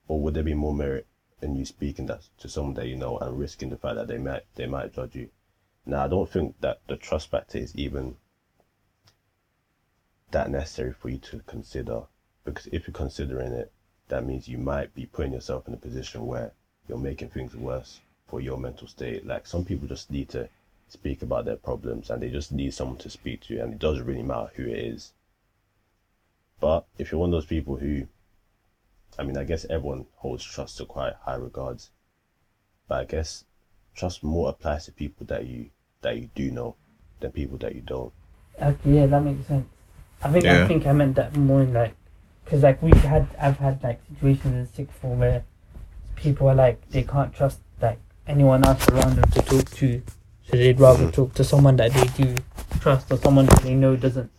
Or 0.06 0.20
would 0.20 0.34
there 0.34 0.42
be 0.42 0.54
more 0.54 0.74
merit 0.74 1.06
in 1.40 1.56
you 1.56 1.64
speaking 1.64 2.06
that 2.06 2.28
to 2.38 2.48
someone 2.48 2.74
that 2.74 2.86
you 2.86 2.96
know 2.96 3.18
and 3.18 3.38
risking 3.38 3.70
the 3.70 3.76
fact 3.76 3.96
that 3.96 4.06
they 4.06 4.18
might 4.18 4.44
they 4.54 4.66
might 4.66 4.92
judge 4.92 5.16
you? 5.16 5.30
Now 5.84 6.04
I 6.04 6.08
don't 6.08 6.30
think 6.30 6.60
that 6.60 6.80
the 6.86 6.96
trust 6.96 7.30
factor 7.30 7.58
is 7.58 7.74
even 7.74 8.16
that 10.30 10.50
necessary 10.50 10.92
for 10.92 11.08
you 11.08 11.18
to 11.18 11.40
consider 11.40 12.02
because 12.44 12.66
if 12.72 12.86
you're 12.86 12.94
considering 12.94 13.52
it, 13.52 13.72
that 14.08 14.24
means 14.24 14.48
you 14.48 14.58
might 14.58 14.94
be 14.94 15.06
putting 15.06 15.32
yourself 15.32 15.66
in 15.68 15.74
a 15.74 15.78
position 15.78 16.26
where 16.26 16.52
you're 16.88 16.98
making 16.98 17.30
things 17.30 17.54
worse 17.54 18.00
for 18.26 18.40
your 18.40 18.58
mental 18.58 18.86
state. 18.86 19.26
Like 19.26 19.46
some 19.46 19.64
people 19.64 19.88
just 19.88 20.10
need 20.10 20.28
to 20.30 20.48
speak 20.88 21.22
about 21.22 21.44
their 21.44 21.56
problems 21.56 22.10
and 22.10 22.22
they 22.22 22.28
just 22.28 22.52
need 22.52 22.74
someone 22.74 22.98
to 22.98 23.10
speak 23.10 23.40
to 23.42 23.58
and 23.60 23.72
it 23.72 23.78
doesn't 23.78 24.04
really 24.04 24.22
matter 24.22 24.50
who 24.54 24.64
it 24.64 24.78
is. 24.78 25.12
But 26.60 26.86
if 26.98 27.10
you're 27.10 27.20
one 27.20 27.30
of 27.30 27.32
those 27.32 27.46
people 27.46 27.76
who 27.76 28.06
I 29.18 29.24
mean 29.24 29.36
I 29.36 29.44
guess 29.44 29.64
everyone 29.68 30.06
holds 30.16 30.44
trust 30.44 30.78
to 30.78 30.84
quite 30.84 31.14
high 31.24 31.34
regards. 31.34 31.90
But 32.88 33.00
I 33.00 33.04
guess 33.04 33.44
trust 33.94 34.22
more 34.22 34.48
applies 34.50 34.86
to 34.86 34.92
people 34.92 35.26
that 35.26 35.46
you 35.46 35.70
that 36.02 36.16
you 36.16 36.28
do 36.34 36.50
know 36.50 36.76
than 37.20 37.32
people 37.32 37.58
that 37.58 37.74
you 37.74 37.80
don't. 37.80 38.12
Okay, 38.60 38.78
yeah, 38.84 39.06
that 39.06 39.22
makes 39.22 39.46
sense. 39.46 39.66
I 40.22 40.30
think 40.30 40.44
Yeah. 40.44 40.64
I 40.64 40.68
think 40.68 40.86
I 40.86 40.92
meant 40.92 41.16
that 41.16 41.36
more 41.36 41.62
in 41.62 41.72
like, 41.72 41.94
because 42.44 42.62
like 42.62 42.82
we've 42.82 42.94
had 42.94 43.26
I've 43.40 43.58
had 43.58 43.82
like 43.82 44.00
situations 44.08 44.54
in 44.54 44.74
sixth 44.74 44.96
form 44.98 45.20
where 45.20 45.44
people 46.16 46.48
are 46.48 46.54
like 46.54 46.88
they 46.90 47.02
can't 47.02 47.34
trust 47.34 47.60
like 47.80 47.98
anyone 48.26 48.64
else 48.64 48.88
around 48.88 49.16
them 49.16 49.30
to 49.30 49.42
talk 49.42 49.70
to, 49.70 50.02
so 50.44 50.56
they'd 50.56 50.78
rather 50.78 51.04
mm-hmm. 51.04 51.10
talk 51.10 51.34
to 51.34 51.44
someone 51.44 51.76
that 51.76 51.92
they 51.92 52.24
do 52.24 52.36
trust 52.80 53.10
or 53.10 53.16
someone 53.16 53.46
that 53.46 53.62
they 53.62 53.74
know 53.74 53.96
doesn't 53.96 54.30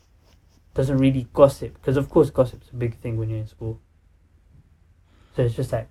doesn't 0.73 0.97
really 0.97 1.27
gossip. 1.33 1.73
Because 1.75 1.97
of 1.97 2.09
course 2.09 2.29
gossip's 2.29 2.69
a 2.71 2.75
big 2.75 2.95
thing 2.97 3.17
when 3.17 3.29
you're 3.29 3.39
in 3.39 3.47
school. 3.47 3.79
So 5.35 5.43
it's 5.43 5.55
just 5.55 5.71
like 5.71 5.89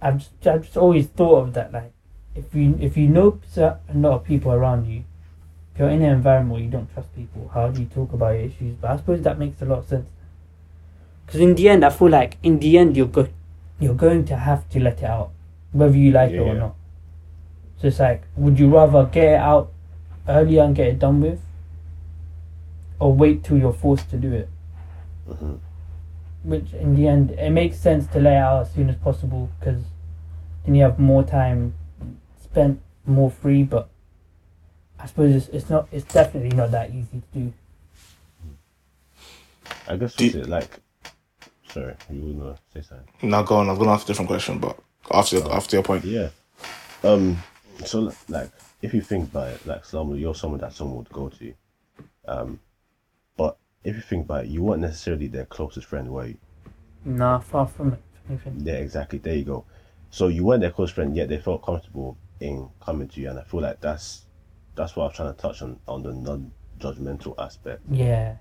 I've 0.00 0.18
just, 0.18 0.46
I've 0.46 0.62
just 0.62 0.76
always 0.76 1.06
thought 1.06 1.38
of 1.38 1.54
that 1.54 1.72
like 1.72 1.92
if 2.34 2.54
you 2.54 2.76
if 2.80 2.96
you 2.96 3.08
know 3.08 3.40
a 3.56 3.78
lot 3.94 4.12
of 4.12 4.24
people 4.24 4.52
around 4.52 4.86
you 4.86 5.04
if 5.76 5.80
you're 5.80 5.90
in 5.90 6.00
an 6.02 6.10
environment 6.10 6.52
where 6.52 6.62
you 6.62 6.70
don't 6.70 6.90
trust 6.94 7.14
people, 7.14 7.50
how 7.52 7.68
do 7.68 7.80
you 7.82 7.86
talk 7.86 8.10
about 8.14 8.30
your 8.30 8.44
issues? 8.44 8.76
But 8.80 8.92
I 8.92 8.96
suppose 8.96 9.20
that 9.22 9.38
makes 9.38 9.60
a 9.60 9.66
lot 9.66 9.80
of 9.80 9.86
sense. 9.86 10.08
Because 11.26 11.40
in 11.40 11.54
the 11.54 11.68
end, 11.68 11.84
I 11.84 11.90
feel 11.90 12.08
like 12.08 12.38
in 12.42 12.58
the 12.60 12.78
end 12.78 12.96
you're 12.96 13.06
go- 13.06 13.28
you're 13.78 13.92
going 13.94 14.24
to 14.24 14.36
have 14.36 14.66
to 14.70 14.80
let 14.80 14.98
it 15.00 15.04
out, 15.04 15.32
whether 15.72 15.94
you 15.94 16.12
like 16.12 16.30
it 16.30 16.38
or 16.38 16.54
Yeah. 16.54 16.60
not. 16.60 16.74
So 17.78 17.88
it's 17.88 17.98
like, 17.98 18.22
would 18.36 18.58
you 18.58 18.74
rather 18.74 19.04
get 19.04 19.24
it 19.34 19.38
out 19.38 19.70
earlier 20.26 20.62
and 20.62 20.74
get 20.74 20.86
it 20.86 20.98
done 20.98 21.20
with, 21.20 21.40
or 22.98 23.12
wait 23.12 23.44
till 23.44 23.58
you're 23.58 23.74
forced 23.74 24.08
to 24.10 24.16
do 24.16 24.32
it? 24.32 24.48
hmm 25.26 25.56
Which 26.46 26.72
in 26.74 26.94
the 26.94 27.08
end, 27.08 27.32
it 27.32 27.50
makes 27.50 27.76
sense 27.78 28.06
to 28.12 28.20
lay 28.20 28.36
out 28.36 28.60
as 28.62 28.72
soon 28.72 28.88
as 28.88 28.94
possible 28.96 29.50
because 29.58 29.82
then 30.64 30.76
you 30.76 30.82
have 30.84 30.98
more 30.98 31.24
time 31.24 31.74
spent, 32.40 32.80
more 33.04 33.30
free. 33.32 33.64
But 33.64 33.88
I 35.00 35.06
suppose 35.06 35.34
it's, 35.34 35.48
it's 35.48 35.68
not. 35.68 35.88
It's 35.90 36.04
definitely 36.12 36.56
not 36.56 36.70
that 36.70 36.90
easy 36.90 37.20
to 37.32 37.38
do. 37.38 37.52
I 39.88 39.96
guess 39.96 40.14
Do 40.14 40.26
you- 40.26 40.40
it 40.40 40.48
like 40.48 40.78
sorry, 41.72 41.94
you 42.10 42.20
wanna 42.22 42.56
say 42.72 42.82
something? 42.82 43.08
Now 43.28 43.42
go 43.42 43.56
on. 43.56 43.68
i'm 43.68 43.76
gonna 43.76 43.90
ask 43.92 44.04
a 44.04 44.06
different 44.08 44.28
question, 44.28 44.58
but 44.58 44.78
after 45.10 45.36
your, 45.38 45.52
after 45.52 45.76
your 45.76 45.82
point. 45.82 46.04
Yeah. 46.04 46.28
Um. 47.02 47.38
So 47.84 48.12
like, 48.28 48.50
if 48.82 48.94
you 48.94 49.00
think 49.00 49.30
about 49.30 49.48
it, 49.48 49.66
like 49.66 49.84
someone 49.84 50.18
you're 50.18 50.34
someone 50.34 50.60
that 50.60 50.72
someone 50.72 50.98
would 50.98 51.10
go 51.10 51.28
to, 51.28 51.54
um, 52.28 52.58
but 52.58 52.65
if 53.86 53.94
you 53.94 54.02
think 54.02 54.24
about 54.24 54.44
it, 54.44 54.50
you 54.50 54.62
weren't 54.62 54.82
necessarily 54.82 55.28
their 55.28 55.46
closest 55.46 55.86
friend, 55.86 56.10
were 56.10 56.26
you? 56.26 56.38
Nah, 57.04 57.38
far 57.38 57.68
from 57.68 57.92
it. 57.92 58.02
Anything. 58.28 58.60
Yeah, 58.64 58.74
exactly. 58.74 59.20
There 59.20 59.36
you 59.36 59.44
go. 59.44 59.64
So 60.10 60.26
you 60.26 60.44
weren't 60.44 60.60
their 60.60 60.72
close 60.72 60.90
friend, 60.90 61.16
yet 61.16 61.28
they 61.28 61.38
felt 61.38 61.62
comfortable 61.62 62.18
in 62.40 62.68
coming 62.80 63.06
to 63.08 63.20
you, 63.20 63.30
and 63.30 63.38
I 63.38 63.44
feel 63.44 63.60
like 63.60 63.80
that's 63.80 64.22
that's 64.74 64.96
what 64.96 65.04
I 65.04 65.06
was 65.06 65.16
trying 65.16 65.34
to 65.34 65.40
touch 65.40 65.62
on 65.62 65.78
on 65.86 66.02
the 66.02 66.12
non-judgmental 66.12 67.34
aspect. 67.38 67.82
Yeah. 67.88 68.36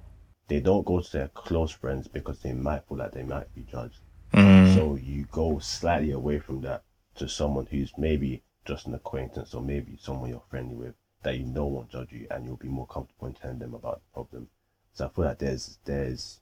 They 0.48 0.60
don't 0.60 0.86
go 0.86 1.00
to 1.00 1.12
their 1.12 1.28
close 1.30 1.72
friends 1.72 2.08
because 2.08 2.40
they 2.40 2.54
might 2.54 2.88
feel 2.88 2.98
like 2.98 3.12
they 3.12 3.24
might 3.24 3.54
be 3.54 3.62
judged. 3.72 4.00
Mm. 4.34 4.76
So 4.76 4.96
you 4.96 5.28
go 5.32 5.60
slightly 5.60 6.12
away 6.12 6.40
from 6.40 6.62
that 6.62 6.84
to 7.16 7.30
someone 7.30 7.68
who's 7.68 7.92
maybe 7.98 8.44
just 8.66 8.88
an 8.88 8.96
acquaintance 8.96 9.54
or 9.54 9.62
maybe 9.62 9.98
someone 10.00 10.30
you're 10.30 10.44
friendly 10.50 10.76
with 10.76 10.96
that 11.24 11.38
you 11.38 11.46
know 11.46 11.66
won't 11.66 11.90
judge 11.90 12.12
you 12.12 12.28
and 12.32 12.46
you'll 12.46 12.58
be 12.58 12.68
more 12.68 12.88
comfortable 12.88 13.28
in 13.28 13.34
telling 13.34 13.60
them 13.60 13.74
about 13.74 14.02
the 14.02 14.14
problem. 14.14 14.48
So 14.96 15.06
I 15.06 15.10
feel 15.10 15.26
like 15.26 15.40
there's 15.40 15.78
there's 15.84 16.40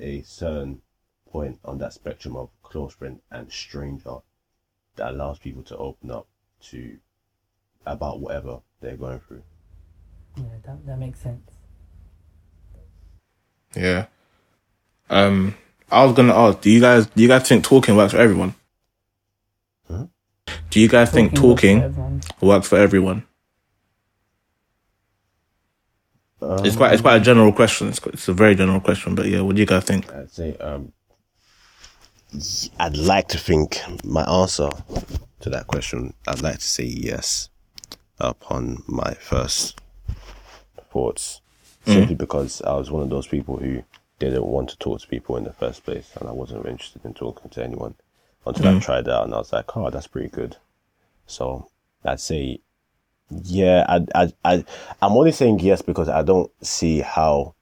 a 0.00 0.22
certain 0.22 0.82
point 1.30 1.60
on 1.64 1.78
that 1.78 1.92
spectrum 1.92 2.36
of 2.36 2.50
close 2.62 2.92
friend 2.92 3.20
and 3.30 3.50
stranger 3.50 4.16
that 4.96 5.12
allows 5.12 5.38
people 5.38 5.62
to 5.62 5.76
open 5.76 6.10
up 6.10 6.26
to 6.62 6.98
about 7.86 8.20
whatever 8.20 8.60
they're 8.80 8.96
going 8.96 9.20
through. 9.20 9.42
Yeah, 10.36 10.42
that, 10.64 10.86
that 10.86 10.98
makes 10.98 11.20
sense. 11.20 11.48
Yeah. 13.76 14.06
Um, 15.08 15.54
I 15.90 16.04
was 16.04 16.14
gonna 16.16 16.34
ask, 16.34 16.60
do 16.60 16.70
you 16.70 16.80
guys 16.80 17.06
do 17.06 17.22
you 17.22 17.28
guys 17.28 17.48
think 17.48 17.64
talking 17.64 17.96
works 17.96 18.12
for 18.12 18.18
everyone? 18.18 18.56
Hmm? 19.86 20.04
Do 20.70 20.80
you 20.80 20.88
guys 20.88 21.12
think 21.12 21.32
works 21.32 21.40
for 21.40 21.46
talking 21.46 21.82
everyone. 21.82 22.20
works 22.40 22.66
for 22.66 22.78
everyone? 22.78 23.26
Um, 26.42 26.64
It's 26.66 26.76
quite 26.76 26.92
it's 26.92 27.02
quite 27.02 27.16
a 27.16 27.24
general 27.24 27.52
question. 27.52 27.88
It's, 27.88 28.00
it's 28.06 28.28
a 28.28 28.32
very 28.32 28.54
general 28.54 28.80
question, 28.80 29.14
but 29.14 29.26
yeah, 29.26 29.40
what 29.40 29.54
do 29.56 29.60
you 29.60 29.66
guys 29.66 29.84
think? 29.84 30.12
I'd 30.12 30.30
say 30.30 30.56
um, 30.56 30.92
I'd 32.78 32.96
like 32.96 33.28
to 33.28 33.38
think 33.38 33.80
my 34.04 34.24
answer 34.24 34.70
to 35.40 35.50
that 35.50 35.66
question. 35.66 36.14
I'd 36.26 36.42
like 36.42 36.58
to 36.58 36.66
say 36.66 36.84
yes 36.84 37.48
upon 38.18 38.82
my 38.86 39.14
first 39.14 39.80
thoughts, 40.92 41.40
simply 41.86 42.14
because 42.14 42.62
I 42.62 42.74
was 42.74 42.90
one 42.90 43.02
of 43.02 43.10
those 43.10 43.26
people 43.26 43.56
who 43.56 43.82
didn't 44.18 44.46
want 44.46 44.70
to 44.70 44.78
talk 44.78 45.00
to 45.00 45.08
people 45.08 45.36
in 45.36 45.44
the 45.44 45.52
first 45.52 45.84
place, 45.84 46.10
and 46.18 46.28
I 46.28 46.32
wasn't 46.32 46.66
interested 46.66 47.04
in 47.04 47.14
talking 47.14 47.50
to 47.50 47.64
anyone 47.64 47.94
until 48.46 48.76
I 48.76 48.80
tried 48.80 49.06
it 49.06 49.12
out, 49.12 49.24
and 49.24 49.34
I 49.34 49.38
was 49.38 49.52
like, 49.52 49.76
oh, 49.76 49.90
that's 49.90 50.06
pretty 50.06 50.28
good. 50.28 50.56
So 51.26 51.68
I'd 52.04 52.20
say 52.20 52.60
yeah, 53.44 53.84
I, 53.88 54.06
I, 54.14 54.32
I, 54.44 54.64
I'm 55.00 55.12
only 55.12 55.32
saying 55.32 55.60
yes 55.60 55.82
because 55.82 56.08
I 56.08 56.22
don't 56.22 56.50
see 56.62 57.00
how 57.00 57.54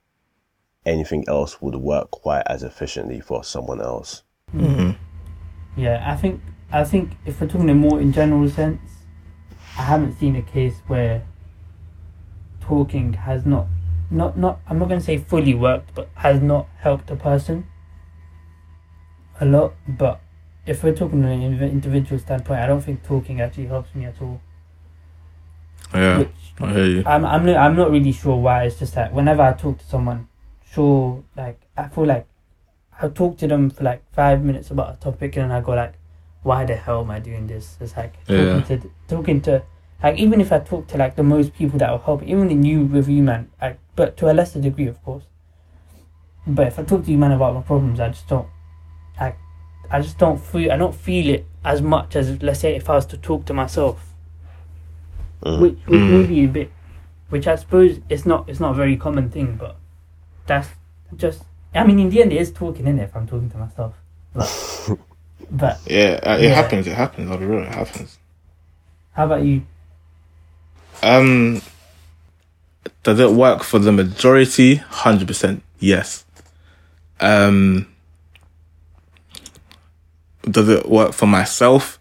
anything 0.87 1.25
else 1.29 1.61
would 1.61 1.77
work 1.77 2.11
quite 2.11 2.43
as 2.47 2.63
efficiently 2.63 3.21
for 3.21 3.45
someone 3.45 3.81
else. 3.81 4.23
Mm-hmm. 4.55 4.91
Yeah, 5.81 6.03
I 6.07 6.17
think 6.17 6.41
I 6.73 6.85
think 6.85 7.13
if 7.25 7.41
we're 7.41 7.47
talking 7.47 7.69
in 7.69 7.79
more 7.79 8.01
in 8.01 8.13
general 8.13 8.49
sense, 8.49 8.81
I 9.79 9.83
haven't 9.83 10.19
seen 10.19 10.37
a 10.37 10.43
case 10.43 10.81
where 10.87 11.27
talking 12.61 13.13
has 13.13 13.47
not 13.47 13.67
not 14.11 14.37
not 14.37 14.61
I'm 14.67 14.79
not 14.79 14.89
gonna 14.89 15.01
say 15.01 15.19
fully 15.19 15.55
worked, 15.55 15.95
but 15.95 16.09
has 16.15 16.41
not 16.41 16.67
helped 16.79 17.11
a 17.11 17.17
person 17.17 17.67
a 19.41 19.45
lot. 19.45 19.75
But 19.87 20.21
if 20.67 20.83
we're 20.83 20.95
talking 20.95 21.25
on 21.25 21.31
an 21.31 21.63
individual 21.63 22.19
standpoint, 22.19 22.61
I 22.61 22.67
don't 22.67 22.83
think 22.83 23.05
talking 23.05 23.41
actually 23.41 23.67
helps 23.67 23.95
me 23.95 24.05
at 24.05 24.21
all. 24.21 24.41
Yeah, 25.95 26.19
Which 26.19 26.29
I 26.61 26.73
hear 26.73 26.85
you. 26.87 27.03
I'm 27.07 27.25
I'm 27.25 27.45
not, 27.47 27.57
I'm 27.57 27.77
not 27.77 27.91
really 27.91 28.13
sure 28.13 28.37
why. 28.37 28.65
It's 28.65 28.79
just 28.79 28.95
that 28.95 29.13
whenever 29.13 29.43
I 29.43 29.53
talk 29.53 29.79
to 29.79 29.85
someone, 29.85 30.29
sure, 30.73 31.23
like 31.37 31.61
I 31.77 31.89
feel 31.89 32.05
like 32.07 32.27
I 33.01 33.09
talk 33.09 33.39
to 33.39 33.47
them 33.49 33.71
for 33.71 33.83
like 33.85 34.03
five 34.13 34.43
minutes 34.45 34.71
about 34.71 34.95
a 34.95 34.97
topic, 35.01 35.37
and 35.37 35.51
then 35.51 35.57
I 35.57 35.61
go 35.61 35.73
like, 35.75 35.95
"Why 36.43 36.65
the 36.65 36.77
hell 36.77 37.01
am 37.03 37.11
I 37.11 37.19
doing 37.19 37.47
this?" 37.47 37.77
It's 37.81 37.97
like 37.97 38.15
Yeah. 38.29 38.61
talking 38.61 38.63
to 38.79 38.91
talking 39.09 39.41
to 39.43 39.63
like 40.03 40.19
even 40.19 40.41
if 40.41 40.53
I 40.53 40.61
talk 40.61 40.87
to 40.89 40.99
like 40.99 41.17
the 41.17 41.23
most 41.23 41.55
people 41.55 41.79
that 41.79 41.91
will 41.91 41.99
help, 41.99 42.23
even 42.23 42.49
the 42.49 42.55
new 42.55 42.85
review 42.85 43.23
man, 43.23 43.51
like, 43.61 43.79
but 43.97 44.17
to 44.19 44.31
a 44.31 44.35
lesser 44.35 44.61
degree, 44.61 44.87
of 44.87 45.03
course. 45.05 45.25
But 46.47 46.69
if 46.69 46.79
I 46.79 46.85
talk 46.85 47.05
to 47.05 47.11
you 47.11 47.19
man 47.19 47.33
about 47.33 47.55
my 47.55 47.63
problems, 47.63 48.01
I 48.01 48.09
just 48.09 48.27
don't, 48.29 48.49
I, 49.19 49.35
I 49.91 50.01
just 50.01 50.19
don't 50.19 50.41
feel 50.41 50.73
I 50.73 50.77
don't 50.77 50.95
feel 50.95 51.29
it 51.35 51.47
as 51.65 51.83
much 51.83 52.17
as 52.17 52.43
let's 52.43 52.61
say 52.61 52.77
if 52.77 52.89
I 52.89 52.95
was 52.95 53.07
to 53.07 53.17
talk 53.19 53.45
to 53.47 53.55
myself 53.55 54.10
Mm. 55.43 55.61
which 55.61 55.79
which 55.87 56.01
Mm. 56.01 56.11
may 56.11 56.27
be 56.27 56.45
a 56.45 56.49
bit, 56.49 56.71
which 57.31 57.47
I 57.47 57.57
suppose 57.57 57.99
it's 58.09 58.27
not 58.27 58.49
it's 58.49 58.61
not 58.61 58.73
a 58.73 58.75
very 58.75 58.97
common 58.97 59.31
thing, 59.31 59.57
but 59.57 59.77
that's 60.47 60.69
just. 61.17 61.43
I 61.75 61.85
mean, 61.85 61.99
in 62.01 62.11
the 62.11 62.21
end, 62.21 62.33
it 62.33 62.41
is 62.41 62.51
talking 62.53 62.87
in 62.87 62.99
it. 62.99 63.05
If 63.05 63.17
I'm 63.17 63.27
talking 63.29 63.49
to 63.51 63.57
myself, 63.57 63.95
but, 64.35 64.99
but 65.51 65.79
Yeah, 65.87 66.19
uh, 66.25 66.37
it 66.37 66.45
Yeah. 66.45 66.55
happens. 66.55 66.87
It 66.87 66.95
happens. 66.95 67.31
I'll 67.31 67.39
be 67.39 67.47
real. 67.47 67.63
It 67.63 67.69
happens. 67.75 68.19
how 69.13 69.27
about 69.27 69.43
you? 69.45 69.63
Um, 71.03 71.63
does 73.05 73.19
it 73.21 73.31
work 73.31 73.63
for 73.63 73.79
the 73.79 73.93
majority? 73.93 74.75
Hundred 74.77 75.29
percent, 75.29 75.63
yes. 75.79 76.25
Um, 77.21 77.87
does 80.43 80.69
it 80.69 80.89
work 80.89 81.13
for 81.13 81.27
myself? 81.27 82.00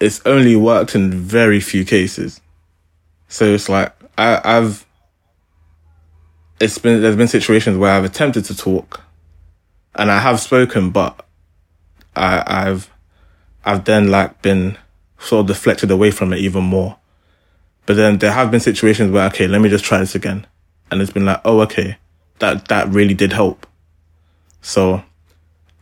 It's 0.00 0.20
only 0.24 0.56
worked 0.56 0.94
in 0.94 1.12
very 1.12 1.60
few 1.60 1.84
cases. 1.84 2.40
So 3.28 3.44
it's 3.44 3.68
like 3.68 3.92
I, 4.18 4.40
I've. 4.42 4.86
It's 6.58 6.78
been 6.78 7.00
there's 7.00 7.16
been 7.16 7.28
situations 7.28 7.76
where 7.78 7.92
I've 7.92 8.04
attempted 8.04 8.44
to 8.46 8.56
talk, 8.56 9.02
and 9.94 10.10
I 10.10 10.20
have 10.20 10.40
spoken, 10.40 10.90
but 10.90 11.24
I, 12.14 12.42
I've, 12.46 12.90
I've 13.64 13.84
then 13.84 14.10
like 14.10 14.42
been 14.42 14.76
sort 15.18 15.42
of 15.42 15.46
deflected 15.46 15.90
away 15.90 16.10
from 16.10 16.32
it 16.32 16.38
even 16.38 16.64
more. 16.64 16.96
But 17.86 17.96
then 17.96 18.18
there 18.18 18.32
have 18.32 18.50
been 18.50 18.60
situations 18.60 19.10
where, 19.10 19.26
okay, 19.28 19.46
let 19.46 19.60
me 19.60 19.68
just 19.68 19.84
try 19.84 19.98
this 19.98 20.14
again. 20.14 20.46
And 20.90 21.00
it's 21.00 21.12
been 21.12 21.24
like, 21.24 21.40
oh, 21.44 21.60
okay, 21.60 21.96
that, 22.38 22.68
that 22.68 22.88
really 22.88 23.14
did 23.14 23.32
help. 23.32 23.66
So 24.60 25.02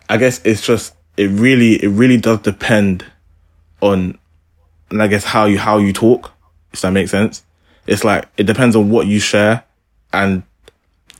I 0.08 0.16
guess 0.16 0.40
it's 0.44 0.64
just, 0.64 0.94
it 1.16 1.30
really, 1.30 1.82
it 1.82 1.88
really 1.88 2.16
does 2.16 2.40
depend 2.40 3.04
on, 3.80 4.18
and 4.90 5.02
I 5.02 5.06
guess 5.06 5.24
how 5.24 5.46
you, 5.46 5.58
how 5.58 5.78
you 5.78 5.92
talk, 5.92 6.32
if 6.72 6.80
that 6.80 6.92
makes 6.92 7.10
sense. 7.10 7.44
It's 7.86 8.04
like, 8.04 8.28
it 8.36 8.44
depends 8.44 8.76
on 8.76 8.90
what 8.90 9.06
you 9.06 9.18
share 9.18 9.64
and 10.12 10.42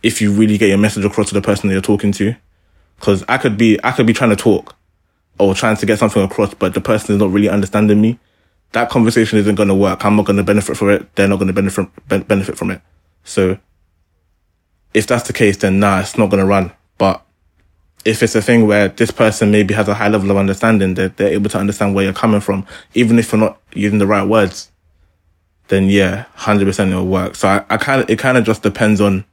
if 0.03 0.21
you 0.21 0.33
really 0.33 0.59
get 0.59 0.69
your 0.69 0.79
message 0.79 1.05
across 1.05 1.29
to 1.29 1.35
the 1.35 1.43
person 1.43 1.69
that 1.69 1.75
you're 1.75 1.83
talking 1.83 2.13
to. 2.13 2.35
Cause 3.01 3.25
I 3.29 3.39
could 3.39 3.57
be, 3.57 3.79
I 3.85 3.93
could 3.93 4.07
be 4.07 4.13
trying 4.13 4.31
to 4.31 4.37
talk 4.37 4.75
or 5.39 5.55
trying 5.55 5.77
to 5.77 5.87
get 5.87 5.99
something 5.99 6.23
across, 6.23 6.53
but 6.55 6.75
the 6.75 6.81
person 6.81 7.15
is 7.15 7.21
not 7.21 7.31
really 7.31 7.49
understanding 7.49 8.01
me 8.01 8.19
that 8.73 8.91
conversation 8.91 9.39
isn't 9.39 9.55
going 9.55 9.69
to 9.69 9.75
work. 9.75 10.05
I'm 10.05 10.17
not 10.17 10.27
going 10.27 10.37
to 10.37 10.43
benefit 10.43 10.77
from 10.77 10.91
it. 10.91 11.15
They're 11.15 11.29
not 11.29 11.37
going 11.37 11.49
to 11.49 11.55
benefit 11.55 11.89
benefit 12.07 12.59
from 12.59 12.71
it. 12.71 12.81
So 13.25 13.59
if 14.95 15.07
that's 15.07 15.27
the 15.27 15.33
case, 15.33 15.57
then 15.57 15.81
nah, 15.81 16.01
it's 16.01 16.19
not 16.19 16.31
going 16.31 16.41
to 16.41 16.47
run. 16.47 16.73
But 16.99 17.25
if 18.09 18.23
it's 18.23 18.35
a 18.35 18.41
thing 18.41 18.67
where 18.67 18.89
this 18.89 19.11
person 19.11 19.51
maybe 19.51 19.75
has 19.75 19.87
a 19.87 19.93
high 19.93 20.09
level 20.09 20.31
of 20.31 20.39
understanding, 20.39 20.95
that 20.95 21.19
they're 21.19 21.35
able 21.35 21.51
to 21.51 21.59
understand 21.59 21.95
where 21.95 22.05
you're 22.05 22.15
coming 22.15 22.41
from, 22.41 22.67
even 22.95 23.19
if 23.19 23.31
you're 23.31 23.41
not 23.41 23.61
using 23.75 23.99
the 23.99 24.07
right 24.07 24.27
words, 24.27 24.73
then 25.69 25.91
yeah, 25.91 26.25
hundred 26.35 26.65
percent 26.65 26.91
it'll 26.91 27.07
work. 27.07 27.35
So 27.35 27.49
I, 27.49 27.65
I 27.69 27.77
kind 27.77 28.01
of 28.01 28.09
it 28.09 28.19
kind 28.19 28.39
of 28.39 28.45
just 28.45 28.63
depends 28.63 29.03
on 29.03 29.27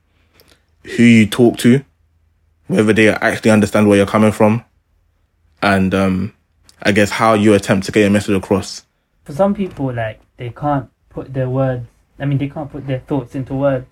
who 0.83 1.03
you 1.03 1.25
talk 1.25 1.57
to, 1.59 1.85
whether 2.67 2.91
they 2.91 3.07
actually 3.07 3.51
understand 3.51 3.87
where 3.87 3.97
you're 3.97 4.05
coming 4.05 4.33
from, 4.33 4.65
and 5.61 5.95
um, 5.95 6.33
I 6.83 6.91
guess 6.91 7.11
how 7.11 7.33
you 7.33 7.53
attempt 7.53 7.85
to 7.85 7.93
get 7.93 8.01
your 8.01 8.09
message 8.09 8.35
across. 8.35 8.85
For 9.23 9.31
some 9.31 9.55
people, 9.55 9.93
like 9.93 10.19
they 10.35 10.49
can't 10.49 10.89
put 11.09 11.33
their 11.33 11.49
words. 11.49 11.87
I 12.19 12.25
mean, 12.25 12.37
they 12.39 12.49
can't 12.49 12.69
put 12.69 12.85
their 12.87 12.99
thoughts 12.99 13.35
into 13.35 13.53
words. 13.53 13.87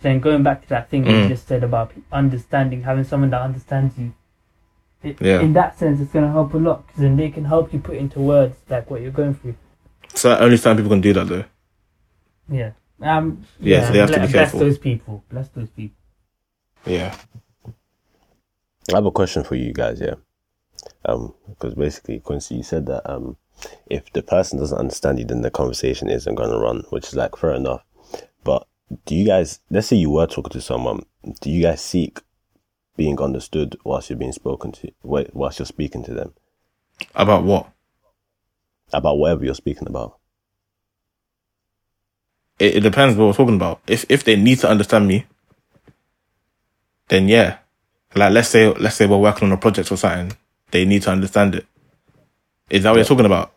Then 0.00 0.20
going 0.20 0.42
back 0.42 0.62
to 0.62 0.68
that 0.68 0.88
thing 0.90 1.04
Mm. 1.04 1.22
you 1.24 1.28
just 1.28 1.48
said 1.48 1.64
about 1.64 1.92
understanding, 2.12 2.82
having 2.82 3.04
someone 3.04 3.30
that 3.30 3.40
understands 3.42 3.98
you. 3.98 4.12
It, 5.02 5.20
Yeah. 5.20 5.40
In 5.40 5.52
that 5.54 5.78
sense, 5.78 6.00
it's 6.00 6.12
gonna 6.12 6.30
help 6.32 6.54
a 6.54 6.58
lot 6.58 6.86
because 6.86 7.00
then 7.02 7.16
they 7.16 7.30
can 7.30 7.44
help 7.44 7.72
you 7.72 7.78
put 7.80 7.96
into 7.96 8.20
words 8.20 8.56
like 8.68 8.90
what 8.90 9.00
you're 9.02 9.10
going 9.12 9.34
through. 9.34 9.54
So 10.14 10.36
only 10.38 10.56
some 10.56 10.76
people 10.76 10.90
can 10.90 11.00
do 11.00 11.12
that 11.12 11.26
though. 11.28 11.44
Yeah. 12.48 12.72
Um. 13.00 13.44
Yeah, 13.60 13.86
so 13.86 13.92
they 13.92 13.98
have 14.00 14.08
to 14.10 14.14
be 14.14 14.20
bless 14.20 14.32
careful. 14.32 14.60
those 14.60 14.78
people. 14.78 15.22
Bless 15.30 15.48
those 15.50 15.68
people. 15.70 15.96
Yeah. 16.84 17.14
I 18.92 18.94
have 18.96 19.06
a 19.06 19.10
question 19.12 19.44
for 19.44 19.54
you 19.54 19.72
guys, 19.72 20.00
yeah. 20.00 20.14
Um, 21.04 21.34
because 21.48 21.74
basically, 21.74 22.20
Quincy, 22.20 22.56
you 22.56 22.62
said 22.62 22.86
that 22.86 23.08
um, 23.08 23.36
if 23.86 24.10
the 24.12 24.22
person 24.22 24.58
doesn't 24.58 24.78
understand 24.78 25.18
you, 25.18 25.24
then 25.26 25.42
the 25.42 25.50
conversation 25.50 26.08
isn't 26.08 26.34
going 26.34 26.50
to 26.50 26.58
run, 26.58 26.84
which 26.90 27.08
is 27.08 27.14
like 27.14 27.36
fair 27.36 27.52
enough. 27.52 27.84
But 28.44 28.66
do 29.04 29.14
you 29.14 29.26
guys, 29.26 29.60
let's 29.70 29.88
say 29.88 29.96
you 29.96 30.10
were 30.10 30.26
talking 30.26 30.50
to 30.52 30.60
someone, 30.60 31.04
do 31.40 31.50
you 31.50 31.62
guys 31.62 31.80
seek 31.80 32.20
being 32.96 33.20
understood 33.20 33.76
whilst 33.84 34.10
you're 34.10 34.18
being 34.18 34.32
spoken 34.32 34.72
to, 34.72 34.90
whilst 35.02 35.58
you're 35.58 35.66
speaking 35.66 36.02
to 36.04 36.14
them 36.14 36.32
About 37.14 37.44
what? 37.44 37.70
about 38.92 39.18
whatever 39.18 39.44
you're 39.44 39.54
speaking 39.54 39.88
about? 39.88 40.18
It, 42.58 42.76
it 42.76 42.80
depends 42.80 43.16
what 43.16 43.26
we're 43.26 43.32
talking 43.32 43.56
about. 43.56 43.80
If 43.86 44.04
if 44.08 44.24
they 44.24 44.36
need 44.36 44.58
to 44.60 44.68
understand 44.68 45.06
me, 45.06 45.26
then 47.08 47.28
yeah. 47.28 47.58
Like 48.14 48.32
let's 48.32 48.48
say 48.48 48.72
let's 48.72 48.96
say 48.96 49.06
we're 49.06 49.18
working 49.18 49.48
on 49.48 49.52
a 49.52 49.56
project 49.58 49.92
or 49.92 49.96
something, 49.96 50.36
they 50.70 50.84
need 50.84 51.02
to 51.02 51.10
understand 51.10 51.54
it. 51.54 51.66
Is 52.70 52.82
that 52.82 52.90
what 52.90 52.96
you're 52.96 53.04
talking 53.04 53.26
about? 53.26 53.52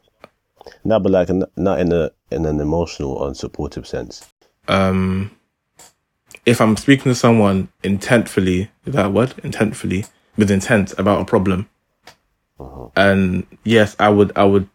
No, 0.84 1.00
but 1.00 1.12
like 1.12 1.30
not 1.56 1.80
in 1.80 1.92
a 1.92 2.12
in 2.30 2.46
an 2.46 2.60
emotional 2.60 3.14
or 3.14 3.34
supportive 3.34 3.88
sense. 3.88 4.30
Um, 4.68 5.32
if 6.46 6.62
I'm 6.62 6.78
speaking 6.78 7.12
to 7.12 7.16
someone 7.16 7.70
intentfully, 7.84 8.70
is 8.86 8.94
that 8.94 9.08
a 9.08 9.10
word? 9.10 9.30
Intentfully, 9.38 10.10
with 10.38 10.52
intent 10.52 10.94
about 10.98 11.22
a 11.22 11.26
problem, 11.26 11.70
and 12.96 13.46
yes, 13.64 13.96
I 14.00 14.10
would, 14.10 14.32
I 14.38 14.44
would, 14.44 14.68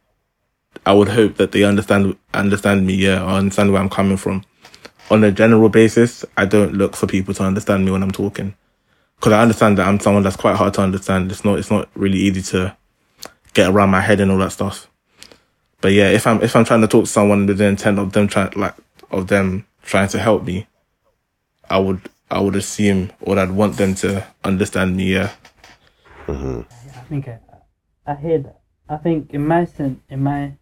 I 0.84 0.92
would 0.92 1.08
hope 1.08 1.36
that 1.36 1.52
they 1.52 1.64
understand 1.64 2.16
understand 2.34 2.86
me. 2.86 2.94
Yeah, 2.94 3.22
or 3.22 3.30
understand 3.30 3.72
where 3.72 3.80
I'm 3.80 3.90
coming 3.90 4.16
from. 4.16 4.44
On 5.10 5.22
a 5.22 5.30
general 5.30 5.68
basis, 5.68 6.24
I 6.36 6.46
don't 6.46 6.74
look 6.74 6.96
for 6.96 7.06
people 7.06 7.32
to 7.34 7.44
understand 7.44 7.84
me 7.84 7.92
when 7.92 8.02
I'm 8.02 8.10
talking, 8.10 8.54
because 9.16 9.32
I 9.32 9.42
understand 9.42 9.78
that 9.78 9.86
I'm 9.86 10.00
someone 10.00 10.22
that's 10.22 10.36
quite 10.36 10.56
hard 10.56 10.74
to 10.74 10.82
understand. 10.82 11.30
It's 11.30 11.44
not, 11.44 11.58
it's 11.58 11.70
not 11.70 11.88
really 11.94 12.18
easy 12.18 12.42
to 12.42 12.76
get 13.54 13.70
around 13.70 13.90
my 13.90 14.00
head 14.00 14.20
and 14.20 14.30
all 14.30 14.38
that 14.38 14.52
stuff. 14.52 14.88
But 15.80 15.92
yeah, 15.92 16.10
if 16.10 16.26
I'm 16.26 16.42
if 16.42 16.56
I'm 16.56 16.64
trying 16.64 16.80
to 16.80 16.88
talk 16.88 17.04
to 17.04 17.10
someone 17.10 17.46
with 17.46 17.58
the 17.58 17.66
intent 17.66 17.98
of 17.98 18.12
them 18.12 18.28
trying 18.28 18.52
like 18.56 18.74
of 19.10 19.28
them 19.28 19.66
trying 19.86 20.08
to 20.08 20.18
help 20.18 20.44
me, 20.44 20.66
I 21.70 21.78
would 21.78 22.02
I 22.30 22.40
would 22.40 22.56
assume 22.56 23.12
or 23.20 23.38
I'd 23.38 23.52
want 23.52 23.76
them 23.76 23.94
to 23.96 24.26
understand 24.44 24.96
me. 24.96 25.14
Yeah, 25.14 25.32
mm-hmm. 26.26 26.60
I 26.98 27.00
think 27.08 27.28
I, 27.28 27.38
I 28.06 28.14
hear 28.16 28.38
that. 28.40 28.60
I 28.88 28.96
think 28.96 29.32
in 29.32 29.46
my 29.46 29.64
sense, 29.64 30.00
in 30.08 30.22
my, 30.22 30.52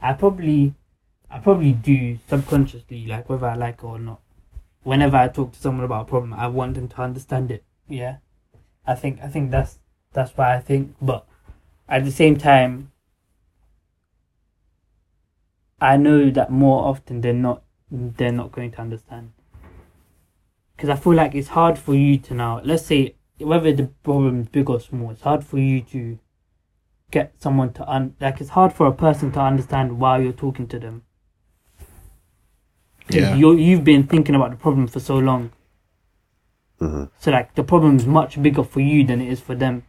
I 0.00 0.12
probably, 0.12 0.74
I 1.30 1.38
probably 1.38 1.72
do 1.72 2.18
subconsciously, 2.28 3.06
like 3.06 3.28
whether 3.28 3.46
I 3.46 3.54
like 3.54 3.78
it 3.78 3.84
or 3.84 3.98
not. 3.98 4.20
Whenever 4.82 5.16
I 5.16 5.28
talk 5.28 5.52
to 5.52 5.58
someone 5.58 5.84
about 5.84 6.02
a 6.02 6.08
problem, 6.08 6.32
I 6.32 6.46
want 6.46 6.74
them 6.74 6.88
to 6.88 7.02
understand 7.02 7.50
it. 7.50 7.64
Yeah, 7.88 8.18
I 8.86 8.94
think 8.94 9.20
I 9.22 9.28
think 9.28 9.50
that's 9.50 9.78
that's 10.12 10.36
why 10.36 10.54
I 10.54 10.60
think. 10.60 10.94
But 11.00 11.26
at 11.88 12.04
the 12.04 12.12
same 12.12 12.36
time, 12.36 12.92
I 15.80 15.96
know 15.96 16.30
that 16.30 16.50
more 16.50 16.84
often 16.84 17.20
than 17.20 17.42
not, 17.42 17.62
they're 17.90 18.32
not 18.32 18.52
going 18.52 18.72
to 18.72 18.80
understand. 18.80 19.32
Because 20.76 20.90
I 20.90 20.96
feel 20.96 21.14
like 21.14 21.34
it's 21.34 21.48
hard 21.48 21.78
for 21.78 21.94
you 21.94 22.18
to 22.18 22.34
now. 22.34 22.60
Let's 22.62 22.84
say 22.84 23.14
whether 23.38 23.72
the 23.72 23.88
problem 24.02 24.40
is 24.42 24.48
big 24.48 24.68
or 24.68 24.80
small, 24.80 25.10
it's 25.10 25.22
hard 25.22 25.44
for 25.44 25.58
you 25.58 25.80
to 25.82 26.18
get 27.10 27.34
someone 27.40 27.72
to 27.72 27.88
un 27.88 28.14
like 28.20 28.40
it's 28.40 28.50
hard 28.50 28.72
for 28.72 28.86
a 28.86 28.92
person 28.92 29.30
to 29.32 29.40
understand 29.40 29.98
why 29.98 30.18
you're 30.18 30.32
talking 30.32 30.66
to 30.66 30.78
them. 30.78 31.02
yeah, 33.08 33.34
You 33.36 33.54
you've 33.54 33.84
been 33.84 34.06
thinking 34.06 34.34
about 34.34 34.50
the 34.50 34.56
problem 34.56 34.86
for 34.86 35.00
so 35.00 35.18
long. 35.18 35.52
Mm-hmm. 36.80 37.04
So 37.18 37.30
like 37.30 37.54
the 37.54 37.64
problem 37.64 37.96
is 37.96 38.06
much 38.06 38.42
bigger 38.42 38.64
for 38.64 38.80
you 38.80 39.04
than 39.04 39.20
it 39.20 39.28
is 39.28 39.40
for 39.40 39.54
them. 39.54 39.84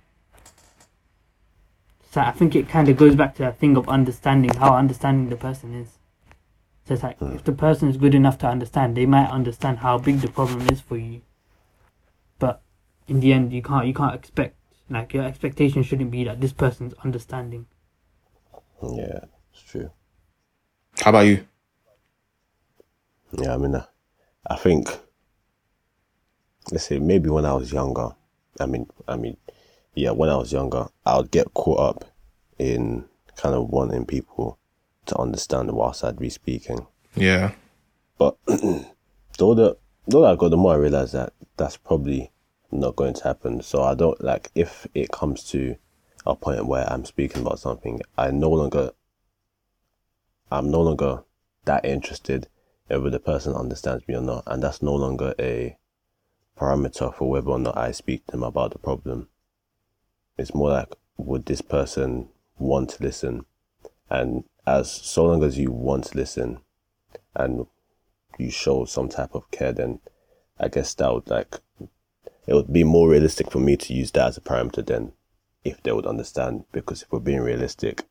So 2.12 2.22
I 2.22 2.32
think 2.32 2.56
it 2.56 2.70
kind 2.70 2.88
of 2.90 2.98
goes 2.98 3.16
back 3.16 3.36
to 3.36 3.44
that 3.44 3.60
thing 3.60 3.76
of 3.76 3.90
understanding 3.90 4.54
how 4.56 4.76
understanding 4.76 5.30
the 5.30 5.36
person 5.36 5.74
is. 5.74 5.98
So 6.88 6.94
it's 6.94 7.04
like 7.04 7.18
if 7.22 7.44
the 7.44 7.52
person 7.52 7.90
is 7.90 7.98
good 7.98 8.16
enough 8.16 8.38
to 8.40 8.48
understand, 8.48 8.96
they 8.96 9.06
might 9.06 9.30
understand 9.30 9.80
how 9.80 9.98
big 9.98 10.22
the 10.22 10.30
problem 10.30 10.70
is 10.70 10.80
for 10.80 10.96
you. 10.96 11.22
But 12.40 12.62
in 13.10 13.20
the 13.20 13.34
end, 13.34 13.52
you 13.52 13.62
can't 13.62 13.86
you 13.86 13.94
can't 13.94 14.16
expect 14.16 14.56
like 14.90 15.14
your 15.14 15.24
expectation 15.26 15.84
shouldn't 15.84 16.12
be 16.12 16.24
that 16.24 16.40
this 16.40 16.54
person's 16.54 16.94
understanding. 17.04 17.66
Yeah, 18.82 19.26
it's 19.52 19.64
true. 19.64 19.92
How 21.02 21.10
about 21.10 21.26
you? 21.26 21.46
Yeah, 23.34 23.56
I 23.56 23.58
mean, 23.58 23.76
uh, 23.76 23.86
I 24.50 24.56
think 24.56 24.88
let's 26.72 26.86
say 26.86 27.00
maybe 27.00 27.30
when 27.30 27.46
I 27.46 27.54
was 27.54 27.74
younger, 27.74 28.16
I 28.62 28.66
mean, 28.66 28.90
I 29.10 29.18
mean, 29.18 29.36
yeah, 29.94 30.12
when 30.12 30.30
I 30.30 30.38
was 30.38 30.54
younger, 30.54 30.88
I 31.06 31.18
would 31.18 31.32
get 31.32 31.54
caught 31.54 31.80
up 31.80 32.06
in 32.58 33.04
kind 33.36 33.56
of 33.56 33.68
wanting 33.68 34.06
people 34.06 34.58
to 35.08 35.18
understand 35.18 35.72
whilst 35.72 36.04
I'd 36.04 36.20
be 36.20 36.30
speaking. 36.30 36.88
Yeah, 37.16 37.52
But 38.18 38.38
the 38.46 38.86
older, 39.40 39.74
the 40.08 40.18
older 40.18 40.28
I 40.30 40.36
got, 40.36 40.50
the 40.50 40.58
more 40.58 40.74
I 40.74 40.78
realize 40.78 41.12
that 41.14 41.34
that's 41.58 41.78
probably 41.78 42.32
not 42.72 42.96
going 42.96 43.14
to 43.16 43.24
happen. 43.24 43.62
So 43.62 43.84
I 43.84 43.96
don't 43.96 44.22
like 44.24 44.52
if 44.56 44.88
it 44.94 45.12
comes 45.12 45.44
to 45.52 45.76
a 46.26 46.36
point 46.36 46.68
where 46.68 46.92
I'm 46.92 47.06
speaking 47.06 47.42
about 47.42 47.60
something, 47.60 48.02
I 48.18 48.32
no 48.32 48.50
longer, 48.50 48.92
I'm 50.52 50.70
no 50.70 50.82
longer 50.82 51.24
that 51.66 51.86
interested 51.86 52.48
in 52.90 53.02
whether 53.02 53.12
the 53.12 53.20
person 53.20 53.54
understands 53.54 54.08
me 54.08 54.16
or 54.16 54.22
not, 54.22 54.44
and 54.48 54.62
that's 54.62 54.82
no 54.82 54.96
longer 54.96 55.34
a 55.40 55.78
parameter 56.58 57.14
for 57.14 57.30
whether 57.30 57.50
or 57.50 57.60
not 57.60 57.78
I 57.78 57.92
speak 57.92 58.26
to 58.26 58.32
them 58.32 58.44
about 58.44 58.72
the 58.72 58.80
problem. 58.80 59.30
It's 60.38 60.54
more 60.54 60.70
like, 60.70 60.94
would 61.18 61.46
this 61.46 61.62
person 61.62 62.30
want 62.58 62.92
to 62.92 63.04
listen? 63.04 63.46
And 64.10 64.44
as 64.68 64.92
so 64.92 65.26
long 65.26 65.44
as 65.44 65.58
you 65.58 65.72
want 65.72 66.04
to 66.06 66.18
listen, 66.18 66.60
and 67.34 67.66
you 68.38 68.52
show 68.52 68.86
some 68.86 69.10
type 69.10 69.34
of 69.34 69.50
care, 69.50 69.72
then 69.72 70.00
I 70.60 70.68
guess 70.68 70.94
that 70.96 71.14
would 71.14 71.30
like 71.30 71.56
it 72.48 72.54
would 72.54 72.72
be 72.72 72.84
more 72.84 73.10
realistic 73.10 73.52
for 73.52 73.60
me 73.60 73.76
to 73.78 73.94
use 73.94 74.12
that 74.12 74.28
as 74.28 74.38
a 74.38 74.42
parameter 74.42 74.86
than 74.86 75.14
if 75.64 75.82
they 75.84 75.92
would 75.92 76.06
understand. 76.06 76.66
Because 76.72 77.02
if 77.02 77.12
we're 77.12 77.20
being 77.20 77.42
realistic, 77.42 78.04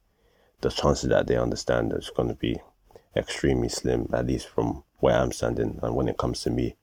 the 0.60 0.70
chances 0.70 1.08
that 1.08 1.26
they 1.26 1.36
understand 1.36 1.92
is 1.92 2.10
going 2.14 2.28
to 2.28 2.34
be 2.34 2.58
extremely 3.14 3.68
slim, 3.68 4.08
at 4.12 4.26
least 4.26 4.48
from 4.48 4.84
where 4.98 5.16
I'm 5.16 5.32
standing 5.32 5.78
and 5.82 5.94
when 5.94 6.08
it 6.08 6.18
comes 6.18 6.42
to 6.42 6.50
me. 6.50 6.76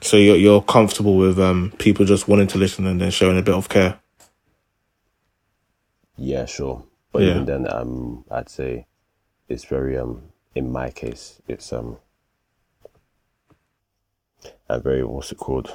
so 0.00 0.16
you're 0.16 0.36
you're 0.36 0.62
comfortable 0.62 1.16
with 1.16 1.38
um 1.38 1.72
people 1.78 2.04
just 2.04 2.26
wanting 2.26 2.48
to 2.48 2.58
listen 2.58 2.86
and 2.86 3.00
then 3.00 3.10
showing 3.10 3.38
a 3.38 3.42
bit 3.42 3.54
of 3.54 3.68
care. 3.68 4.00
Yeah, 6.16 6.46
sure. 6.46 6.84
But 7.12 7.22
Yeah. 7.22 7.30
even 7.30 7.44
then, 7.44 7.72
um, 7.72 8.24
I'd 8.30 8.48
say 8.48 8.86
it's 9.48 9.64
very 9.64 9.98
um 9.98 10.32
in 10.54 10.70
my 10.72 10.90
case, 10.90 11.40
it's 11.46 11.72
um 11.72 11.98
a 14.68 14.80
very 14.80 15.04
what's 15.04 15.30
it 15.32 15.38
called? 15.38 15.72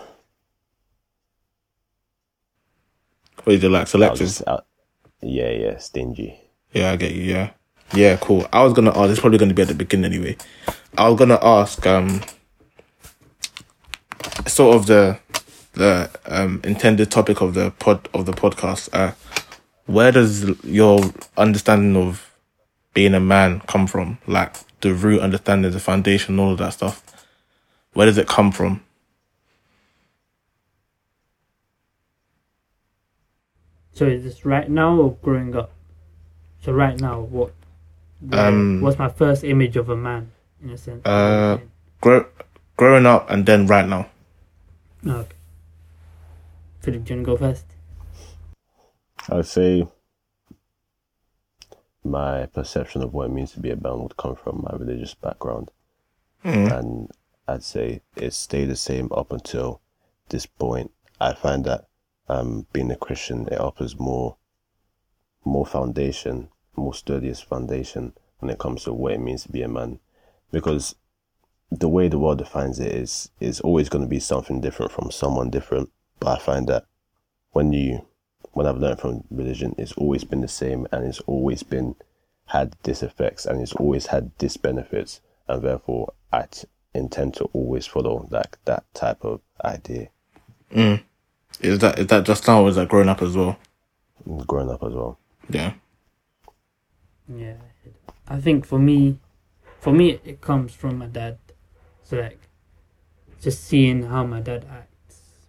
What 3.43 3.53
is 3.55 3.63
it 3.63 3.69
like 3.69 3.87
selective? 3.87 4.27
just, 4.27 4.41
yeah, 5.21 5.49
yeah, 5.49 5.77
stingy. 5.77 6.41
Yeah, 6.73 6.91
I 6.91 6.95
get 6.95 7.13
you. 7.13 7.23
Yeah, 7.23 7.51
yeah, 7.93 8.17
cool. 8.17 8.47
I 8.51 8.63
was 8.63 8.73
gonna 8.73 8.89
ask. 8.97 9.11
It's 9.11 9.19
probably 9.19 9.37
gonna 9.37 9.53
be 9.53 9.61
at 9.61 9.67
the 9.67 9.73
beginning 9.75 10.11
anyway. 10.11 10.37
I 10.97 11.07
was 11.07 11.17
gonna 11.17 11.39
ask, 11.41 11.85
um, 11.85 12.21
sort 14.47 14.75
of 14.75 14.87
the 14.87 15.19
the 15.73 16.09
um 16.25 16.59
intended 16.63 17.11
topic 17.11 17.41
of 17.41 17.53
the 17.53 17.71
pod 17.71 18.09
of 18.13 18.25
the 18.25 18.33
podcast. 18.33 18.89
Uh, 18.91 19.11
where 19.87 20.11
does 20.11 20.63
your 20.63 20.99
understanding 21.37 21.95
of 21.95 22.29
being 22.93 23.13
a 23.13 23.19
man 23.19 23.61
come 23.61 23.87
from? 23.87 24.19
Like 24.27 24.55
the 24.81 24.93
root 24.93 25.21
understanding, 25.21 25.71
the 25.71 25.79
foundation, 25.79 26.39
all 26.39 26.51
of 26.51 26.59
that 26.59 26.73
stuff. 26.73 27.03
Where 27.93 28.05
does 28.05 28.17
it 28.17 28.27
come 28.27 28.51
from? 28.51 28.83
So 33.93 34.05
is 34.05 34.23
this 34.23 34.45
right 34.45 34.69
now 34.69 34.95
or 34.95 35.17
growing 35.23 35.55
up? 35.55 35.71
So 36.61 36.71
right 36.71 36.99
now, 36.99 37.21
what? 37.21 37.53
Um, 38.31 38.81
what's 38.81 38.99
my 38.99 39.09
first 39.09 39.43
image 39.43 39.75
of 39.77 39.89
a 39.89 39.95
man 39.95 40.31
in 40.61 40.69
a 40.71 40.77
sense? 40.77 41.05
Uh, 41.05 41.57
grow, 42.01 42.25
growing 42.75 43.05
up 43.05 43.29
and 43.29 43.45
then 43.45 43.65
right 43.67 43.87
now. 43.87 44.07
okay. 45.07 45.27
Philip, 46.81 47.05
do 47.05 47.13
you 47.13 47.19
want 47.19 47.25
to 47.27 47.31
go 47.31 47.37
first? 47.37 47.65
I'd 49.29 49.45
say 49.45 49.87
my 52.03 52.45
perception 52.45 53.01
of 53.01 53.13
what 53.13 53.25
it 53.25 53.33
means 53.33 53.51
to 53.53 53.59
be 53.59 53.71
a 53.71 53.75
man 53.75 54.01
would 54.01 54.17
come 54.17 54.35
from 54.35 54.63
my 54.63 54.77
religious 54.77 55.13
background. 55.13 55.71
And 56.71 57.11
I'd 57.47 57.63
say 57.63 58.01
it 58.15 58.33
stayed 58.33 58.69
the 58.69 58.75
same 58.75 59.11
up 59.11 59.31
until 59.31 59.81
this 60.29 60.45
point. 60.45 60.91
I 61.19 61.33
find 61.33 61.65
that 61.65 61.87
um, 62.29 62.67
being 62.71 62.91
a 62.91 62.95
Christian, 62.95 63.47
it 63.47 63.59
offers 63.59 63.99
more 63.99 64.37
more 65.43 65.65
foundation, 65.65 66.49
more 66.75 66.93
sturdiest 66.93 67.45
foundation 67.45 68.13
when 68.39 68.49
it 68.49 68.59
comes 68.59 68.83
to 68.83 68.93
what 68.93 69.13
it 69.13 69.19
means 69.19 69.43
to 69.43 69.51
be 69.51 69.61
a 69.61 69.67
man. 69.67 69.99
Because 70.51 70.95
the 71.71 71.87
way 71.87 72.07
the 72.07 72.19
world 72.19 72.37
defines 72.37 72.79
it 72.79 72.93
is 72.93 73.31
is 73.39 73.59
always 73.61 73.89
going 73.89 74.03
to 74.03 74.09
be 74.09 74.19
something 74.19 74.61
different 74.61 74.91
from 74.91 75.11
someone 75.11 75.49
different. 75.49 75.89
But 76.19 76.37
I 76.37 76.41
find 76.41 76.67
that 76.67 76.85
when 77.51 77.73
you 77.73 78.06
when 78.57 78.65
I've 78.65 78.77
learned 78.77 78.99
from 78.99 79.23
religion, 79.29 79.75
is 79.77 79.93
always 79.93 80.23
been 80.23 80.41
the 80.41 80.47
same 80.47 80.87
and 80.91 81.05
it's 81.05 81.19
always 81.21 81.61
been 81.61 81.95
had 82.47 82.75
this 82.83 83.03
effects 83.03 83.45
and 83.45 83.61
it's 83.61 83.73
always 83.73 84.07
had 84.07 84.31
this 84.39 84.57
benefits 84.57 85.21
and 85.47 85.61
therefore 85.61 86.13
I 86.33 86.47
t- 86.49 86.67
intend 86.93 87.35
to 87.35 87.43
always 87.53 87.85
follow 87.85 88.27
like 88.31 88.57
that 88.65 88.83
type 88.95 89.23
of 89.23 89.41
idea 89.63 90.09
mm. 90.73 91.03
Is 91.61 91.79
that 91.79 91.99
is 91.99 92.07
that 92.07 92.25
just 92.25 92.47
now 92.47 92.63
or 92.63 92.69
is 92.69 92.75
that 92.75 92.89
growing 92.89 93.09
up 93.09 93.21
as 93.21 93.35
well? 93.35 93.57
growing 94.45 94.69
up 94.69 94.83
as 94.83 94.93
well. 94.93 95.17
Yeah. 95.49 95.73
Yeah, 97.33 97.55
I 98.27 98.39
think 98.39 98.65
for 98.65 98.79
me, 98.79 99.19
for 99.79 99.93
me, 99.93 100.19
it 100.23 100.41
comes 100.41 100.73
from 100.73 100.97
my 100.97 101.07
dad. 101.07 101.37
So 102.03 102.17
like, 102.17 102.39
just 103.41 103.63
seeing 103.65 104.03
how 104.03 104.23
my 104.23 104.39
dad 104.39 104.65
acts, 104.69 104.96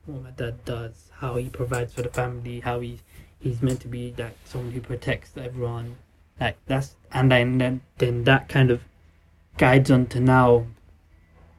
what 0.09 0.23
my 0.23 0.31
dad 0.31 0.65
does, 0.65 1.11
how 1.19 1.37
he 1.37 1.49
provides 1.49 1.93
for 1.95 2.03
the 2.03 2.09
family, 2.09 2.61
how 2.61 2.81
he 2.81 3.01
he's 3.39 3.63
meant 3.63 3.81
to 3.81 3.89
be 3.89 4.15
like 4.19 4.37
someone 4.45 4.73
who 4.73 4.81
protects 4.81 5.37
everyone. 5.37 5.97
Like 6.41 6.57
that's 6.67 6.97
and 7.13 7.31
then 7.31 7.59
then, 7.59 7.81
then 7.99 8.25
that 8.25 8.49
kind 8.49 8.71
of 8.71 8.83
guides 9.57 9.91
on 9.91 10.07
to 10.07 10.21
now 10.21 10.67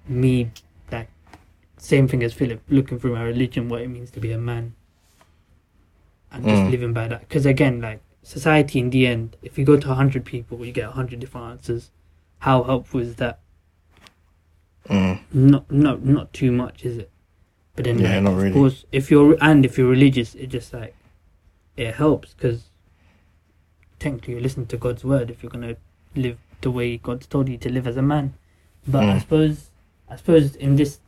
me 0.07 0.51
like 0.91 1.09
same 1.77 2.07
thing 2.07 2.23
as 2.23 2.33
Philip 2.33 2.62
looking 2.69 2.99
through 2.99 3.13
my 3.15 3.23
religion 3.23 3.69
what 3.69 3.81
it 3.81 3.88
means 3.89 4.09
to 4.12 4.19
be 4.19 4.31
a 4.31 4.38
man 4.38 4.73
and 6.31 6.43
just 6.47 6.63
Mm. 6.63 6.71
living 6.71 6.93
by 6.93 7.07
that 7.07 7.21
because 7.21 7.45
again 7.45 7.81
like 7.81 8.01
society 8.23 8.79
in 8.79 8.89
the 8.89 9.05
end 9.07 9.35
if 9.41 9.57
you 9.57 9.65
go 9.65 9.77
to 9.77 9.88
100 9.89 10.23
people 10.25 10.65
you 10.65 10.71
get 10.71 10.88
100 10.88 11.19
different 11.19 11.47
answers 11.51 11.91
how 12.39 12.63
helpful 12.63 12.99
is 13.01 13.15
that 13.15 13.39
Mm. 14.88 15.19
not 15.33 15.69
not 15.71 16.03
not 16.03 16.33
too 16.33 16.51
much 16.51 16.85
is 16.85 16.97
it 16.97 17.12
but 17.75 17.86
then 17.86 17.99
Yeah, 17.99 18.15
like, 18.15 18.23
not 18.23 18.34
of 18.34 18.41
really. 18.41 18.53
course 18.53 18.86
if 18.91 19.10
you're 19.12 19.38
and 19.41 19.65
if 19.65 19.77
you're 19.77 19.89
religious 19.89 20.36
it 20.36 20.47
just 20.47 20.73
like 20.73 20.95
it 21.77 21.95
helps 21.95 22.34
because 22.34 22.63
technically 23.99 24.36
you 24.36 24.39
listen 24.39 24.65
to 24.65 24.77
god's 24.77 25.03
word 25.03 25.29
if 25.29 25.43
you're 25.43 25.49
going 25.49 25.67
to 25.75 25.77
live 26.15 26.38
the 26.62 26.71
way 26.71 26.97
god's 26.97 27.27
told 27.27 27.47
you 27.49 27.58
to 27.58 27.69
live 27.71 27.88
as 27.88 27.97
a 27.97 28.01
man 28.01 28.34
but 28.88 29.03
i 29.03 29.13
Mm. 29.15 29.21
suppose 29.21 29.69
i 30.10 30.15
suppose 30.15 30.55
in 30.55 30.75
this 30.75 30.99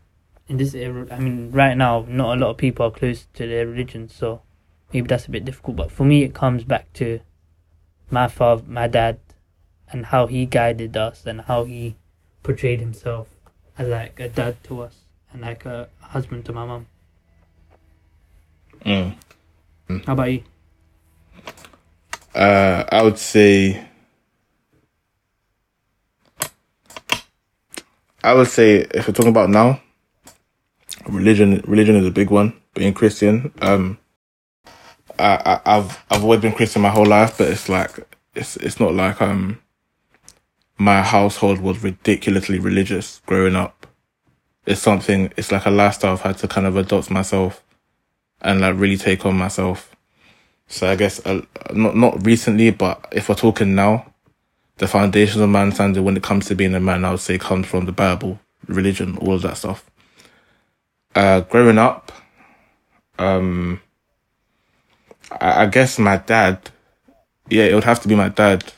in 0.48 0.58
this 0.58 0.74
era 0.74 1.08
i 1.12 1.20
mean 1.20 1.52
right 1.52 1.76
now 1.78 2.06
not 2.08 2.38
a 2.38 2.40
lot 2.40 2.50
of 2.52 2.58
people 2.58 2.86
are 2.86 2.92
close 2.92 3.28
to 3.34 3.48
their 3.48 3.66
religion 3.68 4.08
so 4.10 4.42
maybe 4.94 5.08
that's 5.08 5.26
a 5.28 5.32
bit 5.32 5.46
difficult 5.46 5.78
but 5.78 5.92
for 5.92 6.04
me 6.04 6.24
it 6.24 6.34
comes 6.34 6.64
back 6.64 6.92
to 6.94 7.20
my 8.10 8.28
father 8.28 8.64
my 8.68 8.88
dad 8.88 9.20
and 9.92 10.08
how 10.08 10.28
he 10.28 10.46
guided 10.46 10.96
us 10.98 11.26
and 11.26 11.42
how 11.42 11.64
he 11.64 11.96
portrayed 12.44 12.80
himself 12.80 13.28
as 13.78 13.88
like 13.88 14.20
a 14.20 14.28
dad 14.30 14.56
to 14.64 14.82
us 14.82 14.96
and 15.34 15.42
like 15.42 15.66
a 15.66 15.90
husband 16.00 16.46
to 16.46 16.54
my 16.54 16.66
mum. 16.66 16.88
Mm. 18.86 19.16
How 20.06 20.14
about 20.14 20.32
you? 20.32 20.44
Uh, 22.34 22.84
I 22.92 23.02
would 23.02 23.18
say. 23.18 23.88
I 28.24 28.34
would 28.34 28.48
say 28.48 28.88
if 28.94 29.08
we're 29.08 29.14
talking 29.14 29.32
about 29.32 29.50
now, 29.50 29.82
religion 31.08 31.64
religion 31.66 31.96
is 31.96 32.06
a 32.06 32.12
big 32.12 32.30
one. 32.30 32.54
Being 32.74 32.94
Christian, 32.94 33.52
um, 33.62 33.98
I, 35.20 35.60
I 35.66 35.78
I've 35.78 36.04
I've 36.10 36.24
always 36.24 36.42
been 36.42 36.54
Christian 36.54 36.82
my 36.84 36.90
whole 36.90 37.06
life, 37.06 37.38
but 37.38 37.50
it's 37.50 37.68
like 37.68 38.00
it's 38.36 38.58
it's 38.58 38.80
not 38.80 38.94
like 38.94 39.22
um 39.22 39.60
my 40.78 41.02
household 41.02 41.60
was 41.60 41.84
ridiculously 41.84 42.60
religious 42.60 43.22
growing 43.26 43.56
up. 43.56 43.81
It's 44.66 44.82
something. 44.82 45.34
It's 45.38 45.52
like 45.52 45.66
a 45.66 45.72
lifestyle 45.72 46.14
I've 46.14 46.22
had 46.22 46.38
to 46.40 46.48
kind 46.48 46.68
of 46.68 46.78
adopt 46.78 47.10
myself, 47.10 47.64
and 48.42 48.62
like 48.62 48.76
really 48.78 48.98
take 48.98 49.26
on 49.26 49.36
myself. 49.38 49.96
So 50.68 50.90
I 50.90 50.96
guess 50.96 51.26
uh, 51.26 51.42
not 51.74 51.96
not 51.96 52.26
recently, 52.26 52.72
but 52.72 53.08
if 53.12 53.28
we're 53.28 53.36
talking 53.36 53.76
now, 53.76 54.14
the 54.78 54.88
foundations 54.88 55.42
of 55.42 55.50
man 55.50 55.72
standard 55.72 56.04
when 56.04 56.16
it 56.16 56.24
comes 56.24 56.46
to 56.48 56.56
being 56.56 56.76
a 56.76 56.80
man, 56.80 57.06
I 57.06 57.12
would 57.12 57.20
say 57.20 57.38
comes 57.38 57.68
from 57.68 57.86
the 57.86 57.92
Bible, 57.92 58.40
religion, 58.68 59.18
all 59.18 59.34
of 59.34 59.42
that 59.42 59.58
stuff. 59.58 59.90
Uh, 61.14 61.42
growing 61.42 61.78
up, 61.78 62.12
um, 63.20 63.82
I, 65.30 65.64
I 65.64 65.66
guess 65.66 66.00
my 66.00 66.18
dad, 66.18 66.70
yeah, 67.50 67.66
it 67.66 67.74
would 67.74 67.84
have 67.84 68.00
to 68.02 68.08
be 68.08 68.16
my 68.16 68.30
dad, 68.30 68.72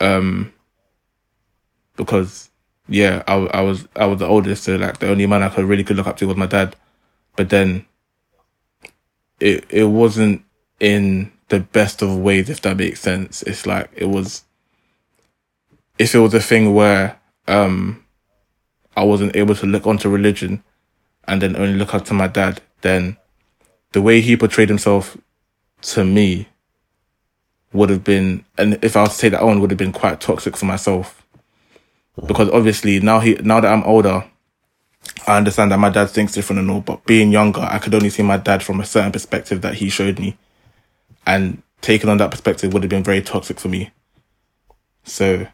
um, 0.00 0.52
because 1.96 2.48
yeah, 2.92 3.22
I, 3.26 3.34
I 3.34 3.60
was 3.62 3.88
I 3.96 4.04
was 4.04 4.18
the 4.18 4.26
oldest, 4.26 4.64
so 4.64 4.76
like 4.76 4.98
the 4.98 5.08
only 5.08 5.26
man 5.26 5.42
I 5.42 5.48
could 5.48 5.64
really 5.64 5.82
could 5.82 5.96
look 5.96 6.06
up 6.06 6.18
to 6.18 6.26
was 6.26 6.36
my 6.36 6.46
dad, 6.46 6.76
but 7.36 7.48
then 7.48 7.86
it 9.40 9.64
it 9.70 9.84
wasn't 9.84 10.44
in 10.78 11.32
the 11.48 11.60
best 11.60 12.02
of 12.02 12.18
ways, 12.18 12.50
if 12.50 12.60
that 12.62 12.76
makes 12.76 13.00
sense. 13.00 13.42
It's 13.44 13.66
like 13.66 13.90
it 13.94 14.06
was 14.06 14.44
if 15.98 16.14
it 16.14 16.18
was 16.18 16.34
a 16.34 16.40
thing 16.40 16.74
where 16.74 17.18
um 17.48 18.04
I 18.94 19.04
wasn't 19.04 19.36
able 19.36 19.54
to 19.54 19.66
look 19.66 19.86
onto 19.86 20.10
religion 20.10 20.62
and 21.26 21.40
then 21.40 21.56
only 21.56 21.74
look 21.74 21.94
up 21.94 22.04
to 22.06 22.14
my 22.14 22.26
dad, 22.26 22.60
then 22.82 23.16
the 23.92 24.02
way 24.02 24.20
he 24.20 24.36
portrayed 24.36 24.68
himself 24.68 25.16
to 25.80 26.04
me 26.04 26.48
would 27.72 27.88
have 27.88 28.04
been 28.04 28.44
and 28.58 28.78
if 28.84 28.98
I 28.98 29.02
was 29.02 29.14
to 29.14 29.20
take 29.22 29.32
that 29.32 29.40
on 29.40 29.60
would 29.60 29.70
have 29.70 29.78
been 29.78 29.92
quite 29.92 30.20
toxic 30.20 30.58
for 30.58 30.66
myself. 30.66 31.21
Because 32.26 32.50
obviously 32.50 33.00
now 33.00 33.20
he 33.20 33.34
now 33.34 33.60
that 33.60 33.72
I'm 33.72 33.82
older, 33.84 34.24
I 35.26 35.36
understand 35.36 35.72
that 35.72 35.78
my 35.78 35.90
dad 35.90 36.10
thinks 36.10 36.32
different 36.32 36.60
and 36.60 36.70
all, 36.70 36.80
but 36.80 37.04
being 37.06 37.32
younger, 37.32 37.60
I 37.60 37.78
could 37.78 37.94
only 37.94 38.10
see 38.10 38.22
my 38.22 38.36
dad 38.36 38.62
from 38.62 38.80
a 38.80 38.84
certain 38.84 39.12
perspective 39.12 39.62
that 39.62 39.74
he 39.74 39.88
showed 39.88 40.18
me. 40.18 40.36
And 41.26 41.62
taking 41.80 42.10
on 42.10 42.18
that 42.18 42.30
perspective 42.30 42.72
would 42.72 42.82
have 42.82 42.90
been 42.90 43.04
very 43.04 43.22
toxic 43.22 43.58
for 43.58 43.68
me. 43.68 43.90
So 45.04 45.46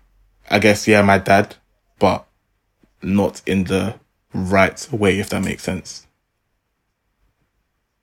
I 0.51 0.59
guess, 0.59 0.88
yeah, 0.88 1.03
my 1.03 1.18
dad, 1.18 1.57
but 1.99 2.27
not 3.03 3.42
in 3.47 3.64
the 3.64 3.94
right 4.35 4.88
way, 4.92 5.18
if 5.18 5.31
that 5.31 5.44
makes 5.44 5.62
sense. 5.62 6.07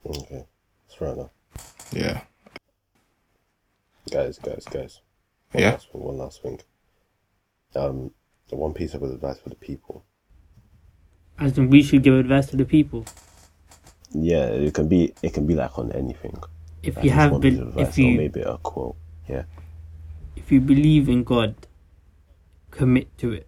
Okay, 0.06 0.46
that's 0.88 1.02
right 1.02 1.18
now. 1.18 1.32
Yeah. 1.91 2.22
Guys, 4.12 4.38
guys, 4.38 4.65
guys. 4.65 5.02
One 5.52 5.63
Yeah. 5.63 5.72
Last, 5.72 5.88
one 5.91 6.18
last 6.18 6.41
thing. 6.41 6.60
Um, 7.76 8.12
the 8.49 8.55
one 8.55 8.73
piece 8.73 8.93
of 8.93 9.03
advice 9.03 9.39
for 9.39 9.49
the 9.49 9.55
people. 9.55 10.03
As 11.39 11.58
in, 11.58 11.69
we 11.69 11.84
should 11.84 12.03
give 12.03 12.13
advice 12.15 12.47
to 12.47 12.55
the 12.58 12.65
people. 12.65 13.05
Yeah, 14.12 14.45
it 14.45 14.73
can 14.73 14.88
be. 14.88 15.13
It 15.21 15.34
can 15.34 15.45
be 15.45 15.55
like 15.55 15.77
on 15.77 15.91
anything. 15.91 16.38
If 16.84 16.95
Like 16.95 17.05
you 17.05 17.12
have 17.12 17.31
one 17.31 17.41
piece 17.41 17.58
been, 17.58 17.73
if 17.79 17.97
you 17.97 18.13
or 18.13 18.17
maybe 18.17 18.41
a 18.41 18.58
quote. 18.58 18.95
Yeah. 19.27 19.43
if 20.36 20.51
you 20.51 20.62
believe 20.62 21.10
in 21.10 21.23
God, 21.23 21.55
commit 22.71 23.17
to 23.17 23.34
it. 23.34 23.47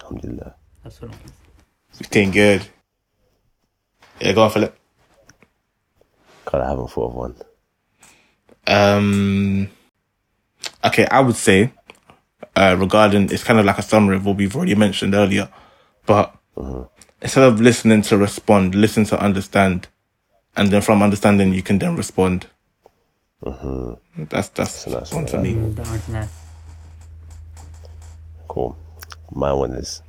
Alhamdulillah. 0.00 0.54
That's 0.82 1.00
what 1.00 1.12
I'm 1.12 1.18
saying. 1.18 1.32
Looking 2.00 2.30
good. 2.32 2.66
Yeah, 4.20 4.32
go 4.32 4.42
on, 4.42 4.50
Philip. 4.50 4.76
God, 6.44 6.60
I 6.60 6.68
haven't 6.68 6.90
thought 6.90 7.08
of 7.08 7.14
one. 7.14 7.34
Um, 8.66 9.70
okay, 10.84 11.06
I 11.06 11.20
would 11.20 11.36
say, 11.36 11.72
uh, 12.64 12.76
regarding, 12.76 13.30
it's 13.30 13.44
kind 13.44 13.58
of 13.58 13.64
like 13.64 13.78
a 13.78 13.82
summary 13.82 14.16
of 14.16 14.24
what 14.24 14.36
we've 14.36 14.54
already 14.54 14.74
mentioned 14.74 15.14
earlier, 15.14 15.48
but 16.06 16.34
instead 17.20 17.44
of 17.44 17.60
listening 17.60 18.02
to 18.02 18.16
respond, 18.16 18.74
listen 18.74 19.04
to 19.04 19.18
understand, 19.20 19.88
and 20.56 20.70
then 20.70 20.80
from 20.80 21.02
understanding, 21.02 21.52
you 21.52 21.62
can 21.62 21.78
then 21.78 21.96
respond. 21.96 22.46
That's 24.16 24.48
that's 24.50 24.86
a 24.86 24.90
nice 24.90 25.12
one 25.12 25.26
for 25.26 25.38
me. 25.38 25.54
That 25.54 25.86
one's 25.86 26.08
nice. 26.08 26.28
Cool. 28.48 28.76
My 29.32 29.52
one 29.52 29.72
is. 29.72 30.02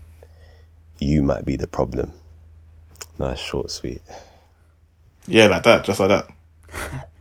You 1.00 1.24
might 1.24 1.44
be 1.44 1.58
the 1.58 1.68
problem. 1.68 2.14
Nice, 3.20 3.40
short, 3.40 3.70
sweet. 3.72 4.02
Yeah, 5.28 5.48
like 5.48 5.64
that, 5.64 5.84
just 5.84 6.00
like 6.00 6.10
that. 6.10 7.10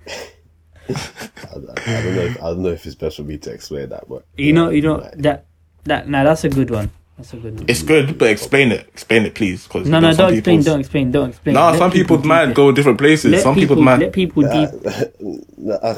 I, 0.89 0.93
I, 0.93 1.99
I 1.99 2.03
don't 2.03 2.15
know. 2.17 2.23
If, 2.23 2.37
I 2.43 2.47
don't 2.51 2.63
know 2.63 2.69
if 2.71 2.87
it's 2.87 2.95
best 2.95 3.17
for 3.17 3.23
me 3.23 3.39
to 3.39 3.53
explain 3.53 3.89
that, 3.91 4.09
but 4.09 4.25
You 4.37 4.53
know, 4.53 4.71
yeah, 4.71 4.77
you 4.77 4.83
know 4.83 4.95
like- 4.97 5.19
that 5.19 5.47
that 5.85 6.09
now 6.09 6.25
that's 6.25 6.45
a 6.45 6.49
good 6.49 6.71
one. 6.71 6.91
That's 7.17 7.33
a 7.33 7.37
good 7.37 7.55
one. 7.61 7.65
It's 7.69 7.83
good, 7.83 8.19
but 8.19 8.29
explain 8.31 8.73
it. 8.73 8.89
Explain 8.89 9.25
it, 9.27 9.35
please. 9.37 9.67
Cause 9.69 9.87
no, 9.89 10.01
no, 10.01 10.13
don't 10.15 10.33
explain, 10.35 10.63
don't 10.63 10.81
explain, 10.81 11.13
don't 11.13 11.29
explain. 11.31 11.55
No, 11.55 11.67
Let 11.71 11.79
some 11.79 11.91
people 11.93 12.17
people's 12.17 12.23
deep 12.23 12.29
mind 12.29 12.55
go 12.57 12.73
different 12.73 12.99
places. 12.99 13.31
Let 13.31 13.43
some 13.43 13.55
people, 13.55 13.77
people's 13.77 13.85
mind. 13.85 14.03
let 14.03 14.13
people 14.13 14.43
deep. 14.43 14.71
No, 15.57 15.75
uh, 15.77 15.97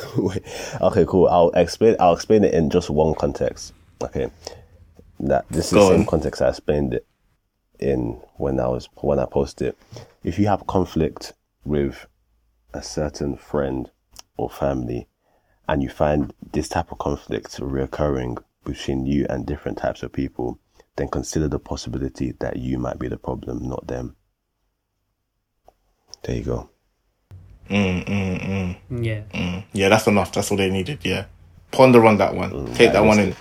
okay, 0.82 1.04
cool. 1.08 1.26
I'll 1.28 1.50
explain. 1.50 1.96
I'll 1.98 2.12
explain 2.14 2.44
it 2.44 2.52
in 2.54 2.68
just 2.70 2.90
one 2.90 3.14
context. 3.14 3.72
Okay, 4.02 4.30
that 5.20 5.46
this 5.50 5.66
is 5.68 5.72
Go 5.72 5.84
the 5.86 5.90
same 5.92 6.00
on. 6.00 6.06
context 6.06 6.42
I 6.42 6.50
explained 6.50 6.94
it 6.94 7.06
in 7.80 8.20
when 8.36 8.60
I 8.60 8.68
was 8.68 8.88
when 8.96 9.18
I 9.18 9.24
posted. 9.24 9.74
If 10.22 10.38
you 10.38 10.46
have 10.48 10.66
conflict 10.66 11.32
with 11.64 12.06
a 12.74 12.82
certain 12.82 13.36
friend 13.36 13.90
or 14.36 14.50
family, 14.50 15.08
and 15.68 15.82
you 15.82 15.88
find 15.88 16.32
this 16.52 16.68
type 16.68 16.92
of 16.92 16.98
conflict 16.98 17.58
reoccurring 17.60 18.42
between 18.64 19.06
you 19.06 19.26
and 19.30 19.46
different 19.46 19.78
types 19.78 20.02
of 20.02 20.12
people, 20.12 20.58
then 20.96 21.08
consider 21.08 21.48
the 21.48 21.58
possibility 21.58 22.32
that 22.40 22.56
you 22.56 22.78
might 22.78 22.98
be 22.98 23.08
the 23.08 23.16
problem, 23.16 23.68
not 23.68 23.86
them. 23.86 24.16
There 26.22 26.36
you 26.36 26.42
go. 26.42 26.70
Mm, 27.68 28.04
mm, 28.04 28.40
mm, 28.88 29.04
Yeah. 29.04 29.22
mm. 29.32 29.64
Yeah, 29.72 29.88
that's 29.88 30.06
enough. 30.06 30.32
That's 30.32 30.50
all 30.50 30.56
they 30.56 30.70
needed. 30.70 31.00
Yeah, 31.02 31.24
ponder 31.72 32.04
on 32.06 32.18
that 32.18 32.34
one. 32.34 32.50
Mm, 32.50 32.74
Take 32.76 32.92
that 32.92 33.04
one 33.04 33.18
in. 33.18 33.36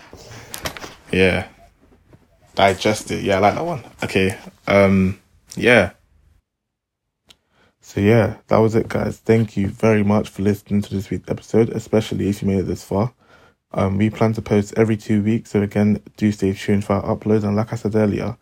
Yeah, 1.12 1.48
digest 2.56 3.12
it. 3.12 3.24
Yeah, 3.24 3.38
I 3.38 3.40
like 3.40 3.56
that 3.56 3.66
one. 3.66 3.84
Okay. 4.04 4.38
Um. 4.68 5.20
Yeah. 5.56 5.92
So 7.88 8.02
yeah, 8.02 8.38
that 8.48 8.58
was 8.58 8.74
it, 8.74 8.90
guys. 8.90 9.20
Thank 9.20 9.56
you 9.56 9.68
very 9.68 10.04
much 10.04 10.28
for 10.30 10.42
listening 10.42 10.82
to 10.82 10.90
this 10.90 11.12
week's 11.12 11.30
episode, 11.30 11.70
especially 11.70 12.28
if 12.28 12.42
you 12.42 12.48
made 12.48 12.62
it 12.62 12.64
this 12.64 12.84
far. 12.84 13.14
Um, 13.74 13.98
we 13.98 14.10
plan 14.10 14.34
to 14.34 14.42
post 14.42 14.74
every 14.76 14.98
two 14.98 15.22
weeks, 15.22 15.52
so 15.52 15.62
again, 15.62 16.02
do 16.18 16.32
stay 16.32 16.52
tuned 16.54 16.84
for 16.84 16.94
our 16.94 17.16
uploads. 17.16 17.44
And 17.44 17.56
like 17.56 17.72
I 17.72 17.76
said 17.76 17.94
earlier, 17.94 18.38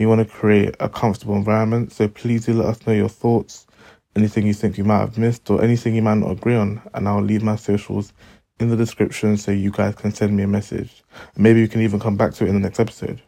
we 0.00 0.06
want 0.06 0.18
to 0.18 0.34
create 0.34 0.74
a 0.80 0.88
comfortable 0.88 1.36
environment. 1.36 1.92
So 1.92 2.08
please 2.08 2.46
do 2.46 2.54
let 2.54 2.66
us 2.66 2.86
know 2.88 2.92
your 2.92 3.08
thoughts 3.08 3.68
anything 4.16 4.48
you 4.48 4.52
think 4.52 4.76
you 4.76 4.82
might 4.82 4.98
have 4.98 5.16
missed, 5.16 5.48
or 5.48 5.62
anything 5.62 5.94
you 5.94 6.02
might 6.02 6.18
not 6.18 6.32
agree 6.32 6.56
on. 6.56 6.82
And 6.92 7.06
I'll 7.06 7.22
leave 7.22 7.44
my 7.44 7.54
socials 7.54 8.12
in 8.58 8.68
the 8.68 8.76
description 8.76 9.36
so 9.36 9.52
you 9.52 9.70
guys 9.70 9.94
can 9.94 10.12
send 10.12 10.36
me 10.36 10.42
a 10.42 10.48
message. 10.48 11.04
Maybe 11.36 11.60
you 11.60 11.68
can 11.68 11.82
even 11.82 12.00
come 12.00 12.16
back 12.16 12.34
to 12.34 12.44
it 12.44 12.48
in 12.48 12.54
the 12.54 12.60
next 12.60 12.80
episode. 12.80 13.22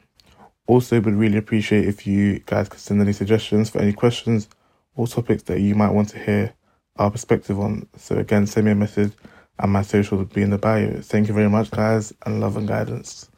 Also, 0.67 1.01
would 1.01 1.15
really 1.15 1.39
appreciate 1.39 1.87
if 1.87 2.09
you 2.09 2.41
guys 2.41 2.69
could 2.69 2.81
send 2.81 3.01
any 3.01 3.13
suggestions 3.13 3.71
for 3.71 3.79
any 3.79 3.93
questions 3.93 4.49
or 4.97 5.07
topics 5.07 5.45
that 5.45 5.61
you 5.61 5.75
might 5.75 5.91
want 5.93 6.11
to 6.11 6.19
hear 6.19 6.53
our 6.97 7.11
perspective 7.11 7.59
on. 7.59 7.89
So 7.97 8.17
again, 8.17 8.47
send 8.47 8.67
me 8.67 8.73
a 8.73 8.75
message 8.75 9.13
and 9.59 9.73
my 9.73 9.83
socials 9.83 10.19
will 10.19 10.27
be 10.27 10.43
in 10.43 10.51
the 10.51 10.59
bio. 10.59 11.01
Thank 11.01 11.29
you 11.29 11.35
very 11.35 11.49
much, 11.49 11.71
guys, 11.71 12.13
and 12.27 12.41
love 12.41 12.57
and 12.57 12.69
guidance. 12.69 13.30